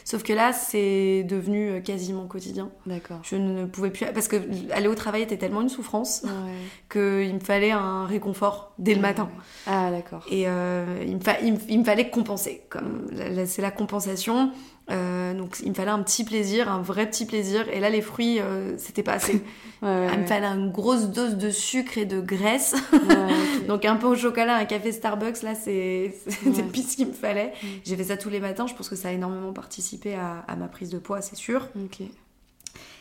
[0.05, 2.69] Sauf que là, c'est devenu euh, quasiment quotidien.
[2.85, 3.19] D'accord.
[3.23, 4.05] Je ne pouvais plus.
[4.13, 4.37] Parce que
[4.71, 6.29] aller au travail était tellement une souffrance Ouais.
[6.91, 9.29] qu'il me fallait un réconfort dès le matin.
[9.67, 10.25] Ah d'accord.
[10.29, 12.63] Et euh, il, me fa- il me- il me fallait compenser.
[12.69, 13.07] Comme
[13.45, 14.51] c'est la compensation.
[14.89, 17.67] Euh, donc il me fallait un petit plaisir, un vrai petit plaisir.
[17.69, 19.43] Et là, les fruits, euh, c'était pas assez.
[19.81, 22.75] Ouais, ouais, Il me fallait une grosse dose de sucre et de graisse.
[23.67, 27.13] Donc un peu au chocolat, un café Starbucks, là, c'est c'était pile ce qu'il me
[27.13, 27.51] fallait.
[27.63, 27.67] Mm.
[27.83, 28.67] J'ai fait ça tous les matins.
[28.67, 31.67] Je pense que ça a énormément participé à, à ma prise de poids, c'est sûr.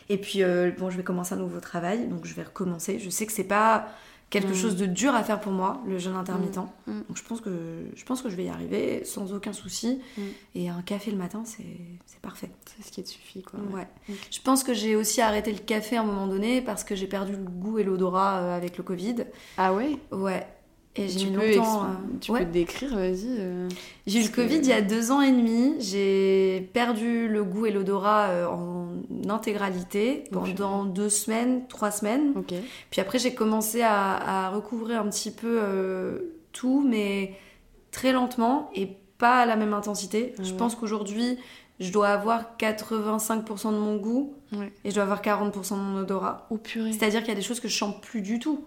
[0.09, 2.99] Et puis, euh, bon, je vais commencer un nouveau travail, donc je vais recommencer.
[2.99, 3.87] Je sais que c'est pas
[4.31, 4.55] quelque Mm.
[4.55, 6.57] chose de dur à faire pour moi, le jeûne intermittent.
[6.87, 7.01] Mm.
[7.09, 7.51] Donc je pense que
[7.95, 10.01] je pense que je vais y arriver sans aucun souci.
[10.17, 10.23] Mm.
[10.55, 11.67] Et un café le matin, c'est
[12.23, 12.51] parfait.
[12.77, 13.59] C'est ce qui te suffit, quoi.
[13.73, 13.87] Ouais.
[14.31, 17.07] Je pense que j'ai aussi arrêté le café à un moment donné parce que j'ai
[17.07, 19.17] perdu le goût et l'odorat euh, avec le Covid.
[19.59, 19.97] Ah ouais?
[20.13, 20.47] Ouais.
[20.97, 21.85] Et j'ai peux longtemps.
[21.85, 21.87] euh,
[22.21, 22.41] Tu ouais.
[22.41, 23.27] peux te décrire, vas-y.
[23.39, 23.69] euh.
[24.09, 25.75] J'ai eu le Covid il y a deux ans et demi.
[25.79, 28.89] J'ai perdu le goût et l'odorat euh, en
[29.29, 32.35] intégralité pendant deux semaines, trois semaines.
[32.91, 36.19] Puis après, j'ai commencé à, à recouvrir un petit peu euh,
[36.53, 37.35] tout, mais
[37.93, 38.89] très lentement et
[39.19, 40.35] pas à la même intensité.
[40.39, 41.39] Ah je pense qu'aujourd'hui,
[41.79, 44.73] je dois avoir 85% de mon goût Ouais.
[44.85, 46.49] et je dois avoir 40% de mon odorat.
[46.51, 46.91] Oh purée.
[46.93, 48.65] C'est-à-dire qu'il y a des choses que je sens plus du tout.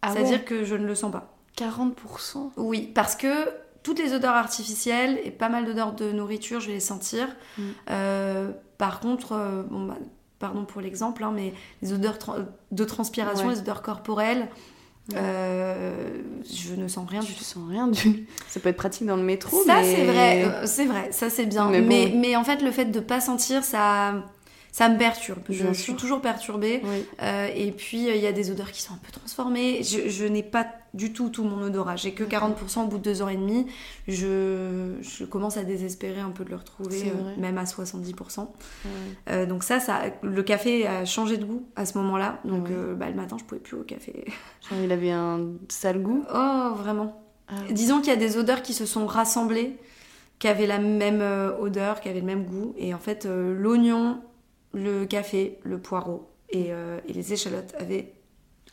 [0.00, 1.34] Ah C'est-à-dire que je ne le sens pas.
[1.58, 3.48] 40% Oui, parce que
[3.82, 7.26] toutes les odeurs artificielles et pas mal d'odeurs de nourriture, je vais les sentir.
[7.56, 7.62] Mm.
[7.90, 9.96] Euh, par contre, euh, bon, bah,
[10.38, 11.52] pardon pour l'exemple, hein, mais
[11.82, 13.54] les odeurs tra- de transpiration, Ouais.
[13.54, 14.48] les odeurs corporelles,
[15.14, 17.44] euh, je ne sens rien du Tu tout.
[17.44, 18.26] sens rien du.
[18.46, 19.62] Ça peut être pratique dans le métro.
[19.64, 21.68] Ça, mais- c'est vrai, euh, c'est vrai, ça c'est bien.
[21.70, 22.18] Mais Mais, bon.
[22.20, 24.14] mais, en fait, le fait de pas sentir, ça,
[24.78, 25.40] ça me perturbe.
[25.50, 26.80] Je, suis toujours perturbée.
[26.84, 27.04] Oui.
[27.20, 29.82] Euh, et puis, euh, il y a des odeurs qui sont un peu transformées.
[29.82, 31.96] Je, je n'ai pas du tout tout mon odorat.
[31.96, 33.66] J'ai que 40% au bout de deux ans et demi.
[34.06, 38.40] Je, je commence à désespérer un peu de le retrouver, euh, même à 70%.
[38.40, 38.48] Ouais.
[39.30, 42.38] Euh, donc ça, ça, le café a changé de goût à ce moment-là.
[42.44, 42.74] Donc Ouais.
[42.76, 44.26] euh, bah, le matin, je pouvais plus au café.
[44.70, 46.24] Genre, il avait un sale goût.
[46.32, 47.20] Oh, vraiment.
[47.48, 47.54] Ah.
[47.72, 49.76] Disons qu'il y a des odeurs qui se sont rassemblées,
[50.38, 51.20] qui avaient la même
[51.60, 52.74] odeur, qui avaient le même goût.
[52.78, 54.20] Et en fait, l'oignon,
[54.74, 58.12] le café, le poireau et, euh, et les échalotes avaient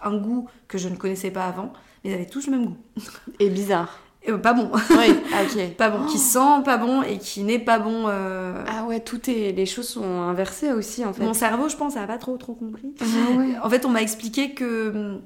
[0.04, 1.72] un goût que je ne connaissais pas avant,
[2.04, 2.78] mais ils avaient tous le même goût.
[3.40, 4.00] Et bizarre.
[4.24, 4.70] Et, euh, pas bon.
[4.74, 5.76] Oui, ah, ok.
[5.76, 6.06] pas bon.
[6.08, 8.06] Qui sent pas bon et qui n'est pas bon.
[8.08, 9.52] euh, Ah ouais, tout est.
[9.52, 11.24] Les choses sont inversées aussi en fait.
[11.24, 12.94] Mon cerveau, je pense, a pas trop trop compris.
[13.02, 13.58] Ah ouais.
[13.64, 15.18] En fait, on m'a expliqué que euh,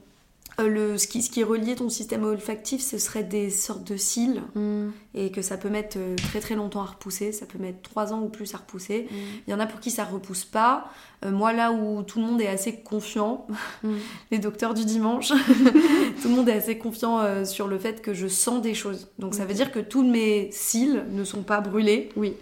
[0.68, 4.42] le, ce, qui, ce qui reliait ton système olfactif, ce serait des sortes de cils
[4.56, 7.32] Mm, et que ça peut mettre euh, très très longtemps à repousser.
[7.32, 9.08] Ça peut mettre 3 ans ou plus à repousser.
[9.10, 9.16] mm,
[9.48, 10.90] Il y en a pour qui ça repousse pas.
[11.26, 13.48] Euh, moi, là où tout le monde est assez confiant,
[13.84, 13.94] mm.
[14.32, 15.30] les docteurs du dimanche,
[16.22, 19.08] tout le monde est assez confiant euh, sur le fait que je sens des choses.
[19.20, 22.10] Donc ça veut dire que tous mes cils ne sont pas brûlés.
[22.16, 22.34] Oui.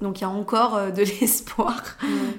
[0.00, 1.96] Donc il y a encore euh, de l'espoir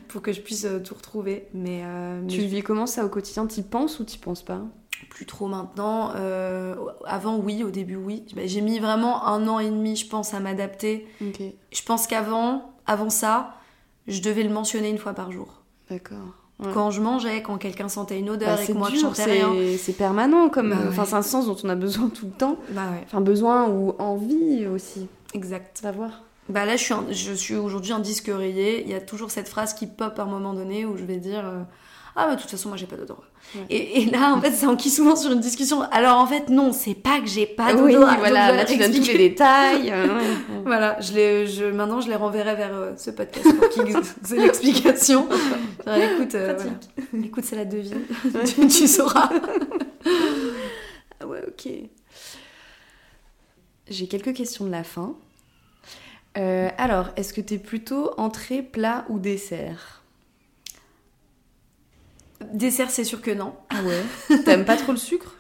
[0.08, 1.48] pour que je puisse euh, tout retrouver.
[1.54, 3.46] Mais, euh, mais Tu vis comment ça au quotidien?
[3.48, 4.62] T'y penses ou t'y penses pas?
[5.06, 6.12] Plus trop maintenant.
[6.16, 6.76] Euh,
[7.06, 8.24] avant, oui, au début, oui.
[8.46, 11.08] J'ai mis vraiment un an et demi, je pense, à m'adapter.
[11.22, 13.54] Je pense qu'avant, avant ça,
[14.08, 15.62] je devais le mentionner une fois par jour.
[15.90, 16.18] d'accord.
[16.60, 16.72] Ouais.
[16.74, 19.16] Quand je mangeais, quand quelqu'un sentait une odeur Bah, et c'est que moi je dur,
[19.16, 19.54] sentais rien.
[19.78, 20.72] c'est permanent comme.
[20.72, 20.88] Bah ouais.
[20.90, 22.58] Enfin, c'est un sens dont on a besoin tout le temps.
[22.72, 25.08] Bah ouais, Enfin, besoin ou envie aussi.
[25.36, 25.78] exact.
[25.78, 26.24] Savoir.
[26.50, 28.82] Bah là, je suis, un- je suis aujourd'hui un disque rayé.
[28.82, 31.18] Il y a toujours cette phrase qui pop à un moment donné où je vais
[31.18, 31.62] dire euh,
[32.20, 33.22] Ah, bah de toute façon, moi j'ai pas d'odorat.
[33.54, 33.62] Ouais.
[33.70, 35.84] Et, et là, en fait, ça enquille souvent sur une discussion.
[35.92, 38.12] Alors en fait, non, c'est pas que j'ai pas oui, d'odorat.
[38.14, 39.92] donc voilà, là tu donnes tous les détails.
[39.92, 40.62] euh, ouais, ouais.
[40.66, 43.96] Voilà, je les, je, maintenant je les renverrai vers euh, ce podcast pour qu'ils
[44.38, 45.28] aient l'explication.
[45.30, 47.26] Écoute, euh, voilà.
[47.26, 48.02] écoute, c'est la devine,
[48.46, 49.30] tu, tu sauras.
[51.20, 51.72] Ah ouais, ok.
[53.90, 55.14] J'ai quelques questions de la fin.
[56.38, 59.97] Euh, alors, est-ce que t'es plutôt entrée, plat ou dessert?
[62.54, 63.54] Dessert, c'est sûr que non.
[63.70, 65.34] Ah ouais T'aimes pas trop le sucre?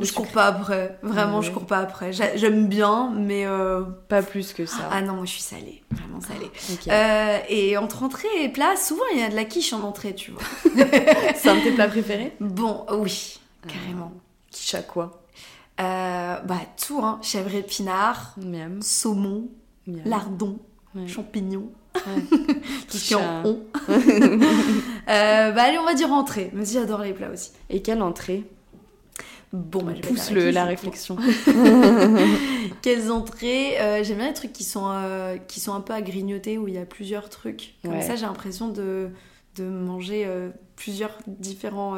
[0.00, 2.10] Je cours pas après, vraiment, Ah je cours pas après.
[2.10, 4.88] J'a- J'aime bien, mais euh, Pas plus que ça.
[4.90, 6.50] ah non, moi je suis salée, vraiment salée.
[6.88, 10.14] Euh, et entre entrée et plat, souvent il y a de la quiche en entrée,
[10.14, 10.40] tu vois.
[11.34, 12.34] C'est un de tes plats préférés?
[12.40, 13.38] Bon, oui,
[13.68, 14.12] carrément.
[14.50, 15.22] Quiche à quoi?
[15.80, 17.18] Euh, bah tout, hein.
[17.20, 18.80] chèvre et pinard, Miam.
[18.80, 19.48] saumon,
[19.86, 20.02] Miam.
[20.06, 20.58] lardon,
[20.94, 21.08] Ouais.
[21.08, 21.70] champignons.
[21.94, 22.22] Ouais.
[22.88, 23.62] Qui on.
[25.06, 26.50] Euh, bah allez, on va dire entrée.
[26.54, 27.50] Mais j'adore les plats aussi.
[27.68, 28.42] Et quelle entrée?
[29.52, 31.16] Bon, bah, je Pousse le, la réflexion.
[32.82, 33.78] Quelles entrées?
[33.80, 36.66] Euh, J'aime bien les trucs qui sont, euh, qui sont un peu à grignoter, où
[36.68, 37.74] il y a plusieurs trucs.
[37.82, 38.02] Comme Ouais.
[38.02, 39.10] ça, j'ai l'impression de,
[39.56, 41.96] de manger euh, plusieurs différents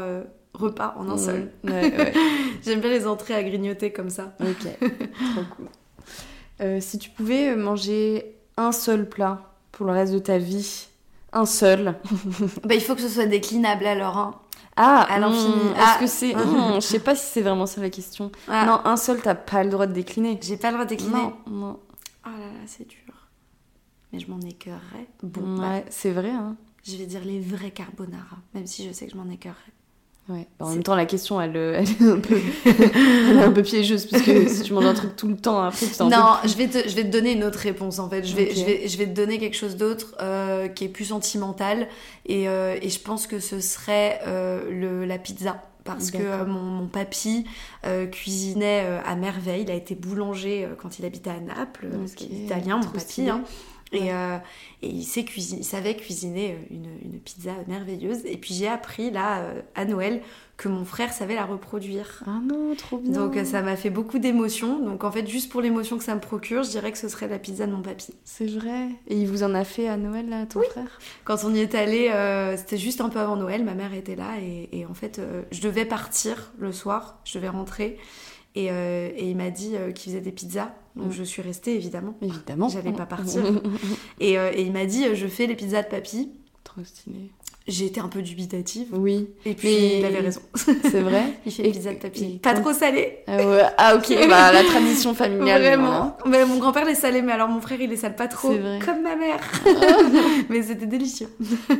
[0.53, 1.51] repas en un seul.
[1.65, 2.13] Ouais.
[2.65, 4.35] J'aime bien les entrées à grignoter comme ça.
[4.41, 6.81] Ok, trop cool.
[6.81, 10.87] Si tu pouvais manger un seul plat pour le reste de ta vie,
[11.35, 11.97] un seul.
[12.65, 14.17] Bah, il faut que ce soit déclinable alors.
[14.17, 14.35] Hein.
[14.75, 15.49] Ah, À l'infini.
[15.55, 15.83] hmm, Ah.
[15.83, 16.35] Est-ce que c'est.
[16.35, 18.33] hmm, je sais pas si c'est vraiment ça la question.
[18.49, 20.39] Ah, Non, un seul, t'as pas le droit de décliner.
[20.43, 21.13] J'ai pas le droit de décliner.
[21.13, 21.79] Non, non.
[22.25, 22.99] Oh là là, c'est dur.
[24.15, 25.09] Mais je m'en écœurerais.
[25.23, 26.57] Bon, bah, Ouais, c'est vrai, hein.
[26.87, 29.61] je vais dire les vrais carbonara, même si je sais que je m'en écœurerais.
[30.29, 30.49] Ouais.
[30.59, 33.53] Bah, en même temps, la question, elle, euh, elle est un peu, elle est un
[33.53, 36.37] peu piégeuse, parce que si tu manges un truc tout le temps, après, tu Non,
[36.45, 38.25] je vais, te, je vais te donner une autre réponse en fait.
[38.25, 41.07] Je vais, je vais, je vais te donner quelque chose d'autre euh, qui est plus
[41.07, 41.87] sentimental
[42.25, 46.61] et, euh, et je pense que ce serait euh, le, la pizza parce que mon,
[46.61, 47.47] mon, papy
[48.11, 49.63] cuisinait à merveille.
[49.63, 52.25] Il a été boulanger quand il habitait à Naples, okay.
[52.25, 53.31] italien, mon papy.
[53.31, 53.45] Hein.
[53.93, 58.27] Et, et, il, sait il savait cuisiner une, une, pizza merveilleuse.
[58.27, 59.43] Et puis j'ai appris là
[59.75, 60.23] à Noël
[60.57, 62.23] que mon frère savait la reproduire.
[62.27, 63.13] Ah non, trop bien.
[63.13, 64.81] Donc ça m'a fait beaucoup d'émotions.
[64.81, 67.29] Donc en fait, juste pour l'émotion que ça me procure, je dirais que ce serait
[67.29, 68.15] la pizza de mon papy.
[68.25, 68.89] C'est vrai.
[69.09, 70.99] Et il vous en a fait à Noël, là, ton frère?
[71.25, 74.17] Quand on y est allé, euh, c'était juste un peu avant Noël, ma mère était
[74.17, 77.99] là et, en fait, euh, je devais partir le soir, je devais rentrer.
[78.55, 80.75] Et, euh, il m'a dit qu'il faisait des pizzas.
[80.97, 81.13] Donc mm.
[81.13, 82.17] je suis restée, évidemment.
[82.23, 82.69] Évidemment.
[82.69, 83.45] J'allais pas partir.
[84.21, 86.31] et, et il m'a dit, je fais les pizzas de papy.
[86.65, 87.31] Trop stylé
[87.69, 88.89] j'ai été un peu dubitative.
[88.93, 89.29] Oui.
[89.45, 90.41] Et puis il avait raison.
[90.55, 91.25] C'est vrai.
[91.47, 92.39] il fait pizza de papy.
[92.43, 93.19] Pas trop salé.
[93.27, 93.63] Ah, ouais.
[93.77, 94.09] ah ok.
[94.29, 95.63] bah, la tradition familiale.
[95.63, 96.17] Vraiment.
[96.27, 98.53] Mais mon grand-père les salé, mais alors mon frère il les sale pas trop.
[98.53, 98.79] Vrai.
[98.85, 99.41] Comme ma mère.
[100.49, 101.29] mais c'était délicieux.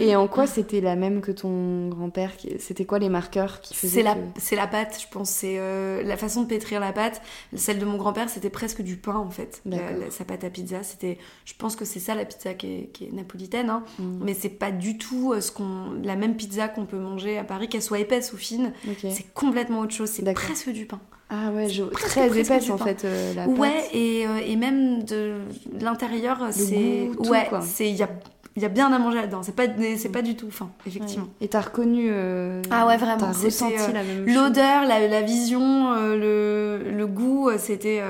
[0.01, 4.01] Et en quoi c'était la même que ton grand-père C'était quoi les marqueurs qui faisaient
[4.01, 5.31] C'est la, c'est la pâte, je pense.
[5.31, 7.23] C'est euh, la façon de pétrir la pâte.
[7.55, 9.63] Celle de mon grand-père, c'était presque du pain en fait.
[10.11, 11.19] sa pâte à pizza, c'était.
[11.45, 13.85] Je pense que c'est ça la pizza qui est, qui est napolitaine, hein.
[13.99, 14.19] Mm.
[14.25, 17.45] mais c'est pas du tout euh, ce qu'on la même pizza qu'on peut manger à
[17.45, 20.11] Paris, qu'elle soit épaisse ou fine, c'est complètement autre chose.
[20.11, 21.01] C'est presque du pain.
[21.29, 23.59] Ah ouais, très épaisse en fait euh, la pâte.
[23.59, 25.41] Ouais, et, euh, et même de
[25.81, 28.11] l'intérieur, c'est ouais, c'est il y a
[28.55, 29.43] il y a bien à manger là-dedans.
[29.43, 29.65] C'est pas,
[29.99, 31.27] c'est pas du tout fin, effectivement.
[31.41, 32.09] Et t'as reconnu.
[32.11, 33.19] Euh, ah ouais, vraiment.
[33.19, 34.35] T'as ressenti la même chose.
[34.35, 38.03] L'odeur, la, la, vision, le, le, goût, c'était.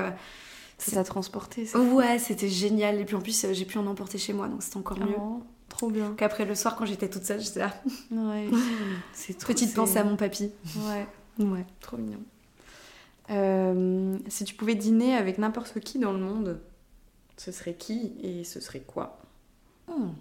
[0.77, 1.67] ça t'a transporté.
[1.75, 3.01] Ouais, c'était génial.
[3.01, 5.15] Et puis en plus, j'ai pu en emporter chez moi, donc c'était encore mieux.
[5.19, 5.41] Oh.
[5.77, 6.15] Trop bien.
[6.17, 7.71] Qu'après le soir, quand j'étais toute seule, j'étais là.
[8.09, 8.49] Ouais.
[9.13, 9.53] c'est trop.
[9.53, 10.51] Petite pensée à mon papy.
[10.75, 11.07] Ouais.
[11.45, 11.65] Ouais.
[11.79, 12.19] Trop mignon.
[13.29, 16.59] Euh, si tu pouvais dîner avec n'importe qui dans le monde,
[17.37, 19.19] ce serait qui et ce serait quoi?
[19.87, 20.13] Hmm.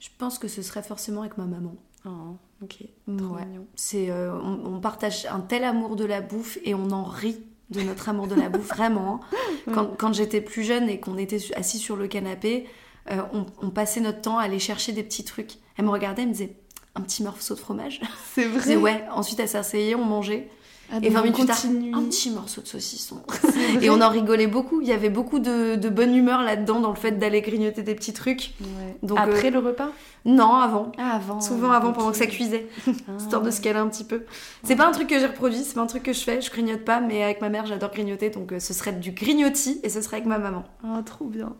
[0.00, 1.76] Je pense que ce serait forcément avec ma maman.
[2.04, 2.82] Oh, ok.
[3.16, 3.66] Trop mignon.
[3.76, 7.80] C'est, euh, on, partage un tel amour de la bouffe et on en rit de
[7.82, 9.20] notre amour de la bouffe, vraiment.
[9.98, 12.68] Quand, j'étais plus jeune et qu'on était assis sur le canapé,
[13.10, 13.22] euh,
[13.62, 15.54] on, passait notre temps à aller chercher des petits trucs.
[15.76, 16.56] Elle me regardait, elle me disait
[16.94, 18.00] un petit morceau de fromage.
[18.34, 18.76] C'est vrai.
[18.76, 19.04] ouais.
[19.10, 20.48] Ensuite, elle s'asseyait, on mangeait.
[20.92, 21.58] Ah, et 20 minutes plus tard,
[21.94, 23.22] un petit morceau de saucisson.
[23.82, 24.80] et on en rigolait beaucoup.
[24.80, 28.12] Il y avait beaucoup de, bonne humeur là-dedans, dans le fait d'aller grignoter des petits
[28.12, 28.54] trucs.
[29.02, 29.90] Donc, Après euh, le repas?
[30.24, 30.92] Non, avant.
[30.98, 31.40] Ah, avant.
[31.40, 32.68] Souvent avant, pendant que ça cuisait.
[32.86, 33.12] Ah.
[33.18, 34.24] Histoire de se caler un petit peu.
[34.62, 36.40] C'est pas un truc que j'ai reproduit, c'est pas un truc que je fais.
[36.40, 38.30] Je grignote pas, mais avec ma mère, j'adore grignoter.
[38.30, 40.64] Donc euh, ce serait du grignotis et ce serait avec ma maman.
[40.84, 41.56] Ah, trop bien.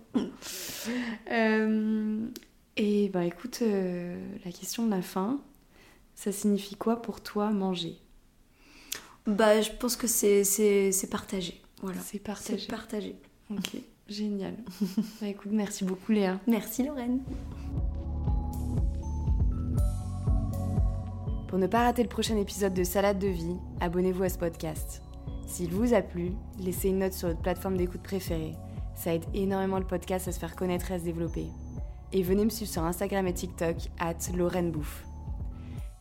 [1.32, 2.26] euh,
[2.76, 5.38] et bah écoute, euh, la question de la fin,
[6.14, 7.98] ça signifie quoi pour toi manger?
[9.26, 11.60] Bah, je pense que c'est partagé.
[11.82, 12.00] Voilà.
[12.00, 12.58] C'est partagé.
[12.58, 13.16] C'est partagé.
[13.50, 13.76] Ok,
[14.08, 14.54] génial.
[15.20, 16.40] bah écoute, merci beaucoup Léa.
[16.46, 17.20] Merci Lorraine.
[21.48, 25.02] Pour ne pas rater le prochain épisode de Salade de vie, abonnez-vous à ce podcast.
[25.46, 28.54] S'il vous a plu, laissez une note sur votre plateforme d'écoute préférée.
[28.96, 31.46] Ça aide énormément le podcast à se faire connaître et à se développer.
[32.12, 35.05] Et venez me suivre sur Instagram et TikTok, at Lorraine Bouffe.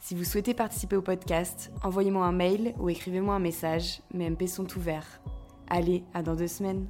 [0.05, 4.45] Si vous souhaitez participer au podcast, envoyez-moi un mail ou écrivez-moi un message, mes MP
[4.45, 5.19] sont ouverts.
[5.67, 6.85] Allez, à dans deux semaines.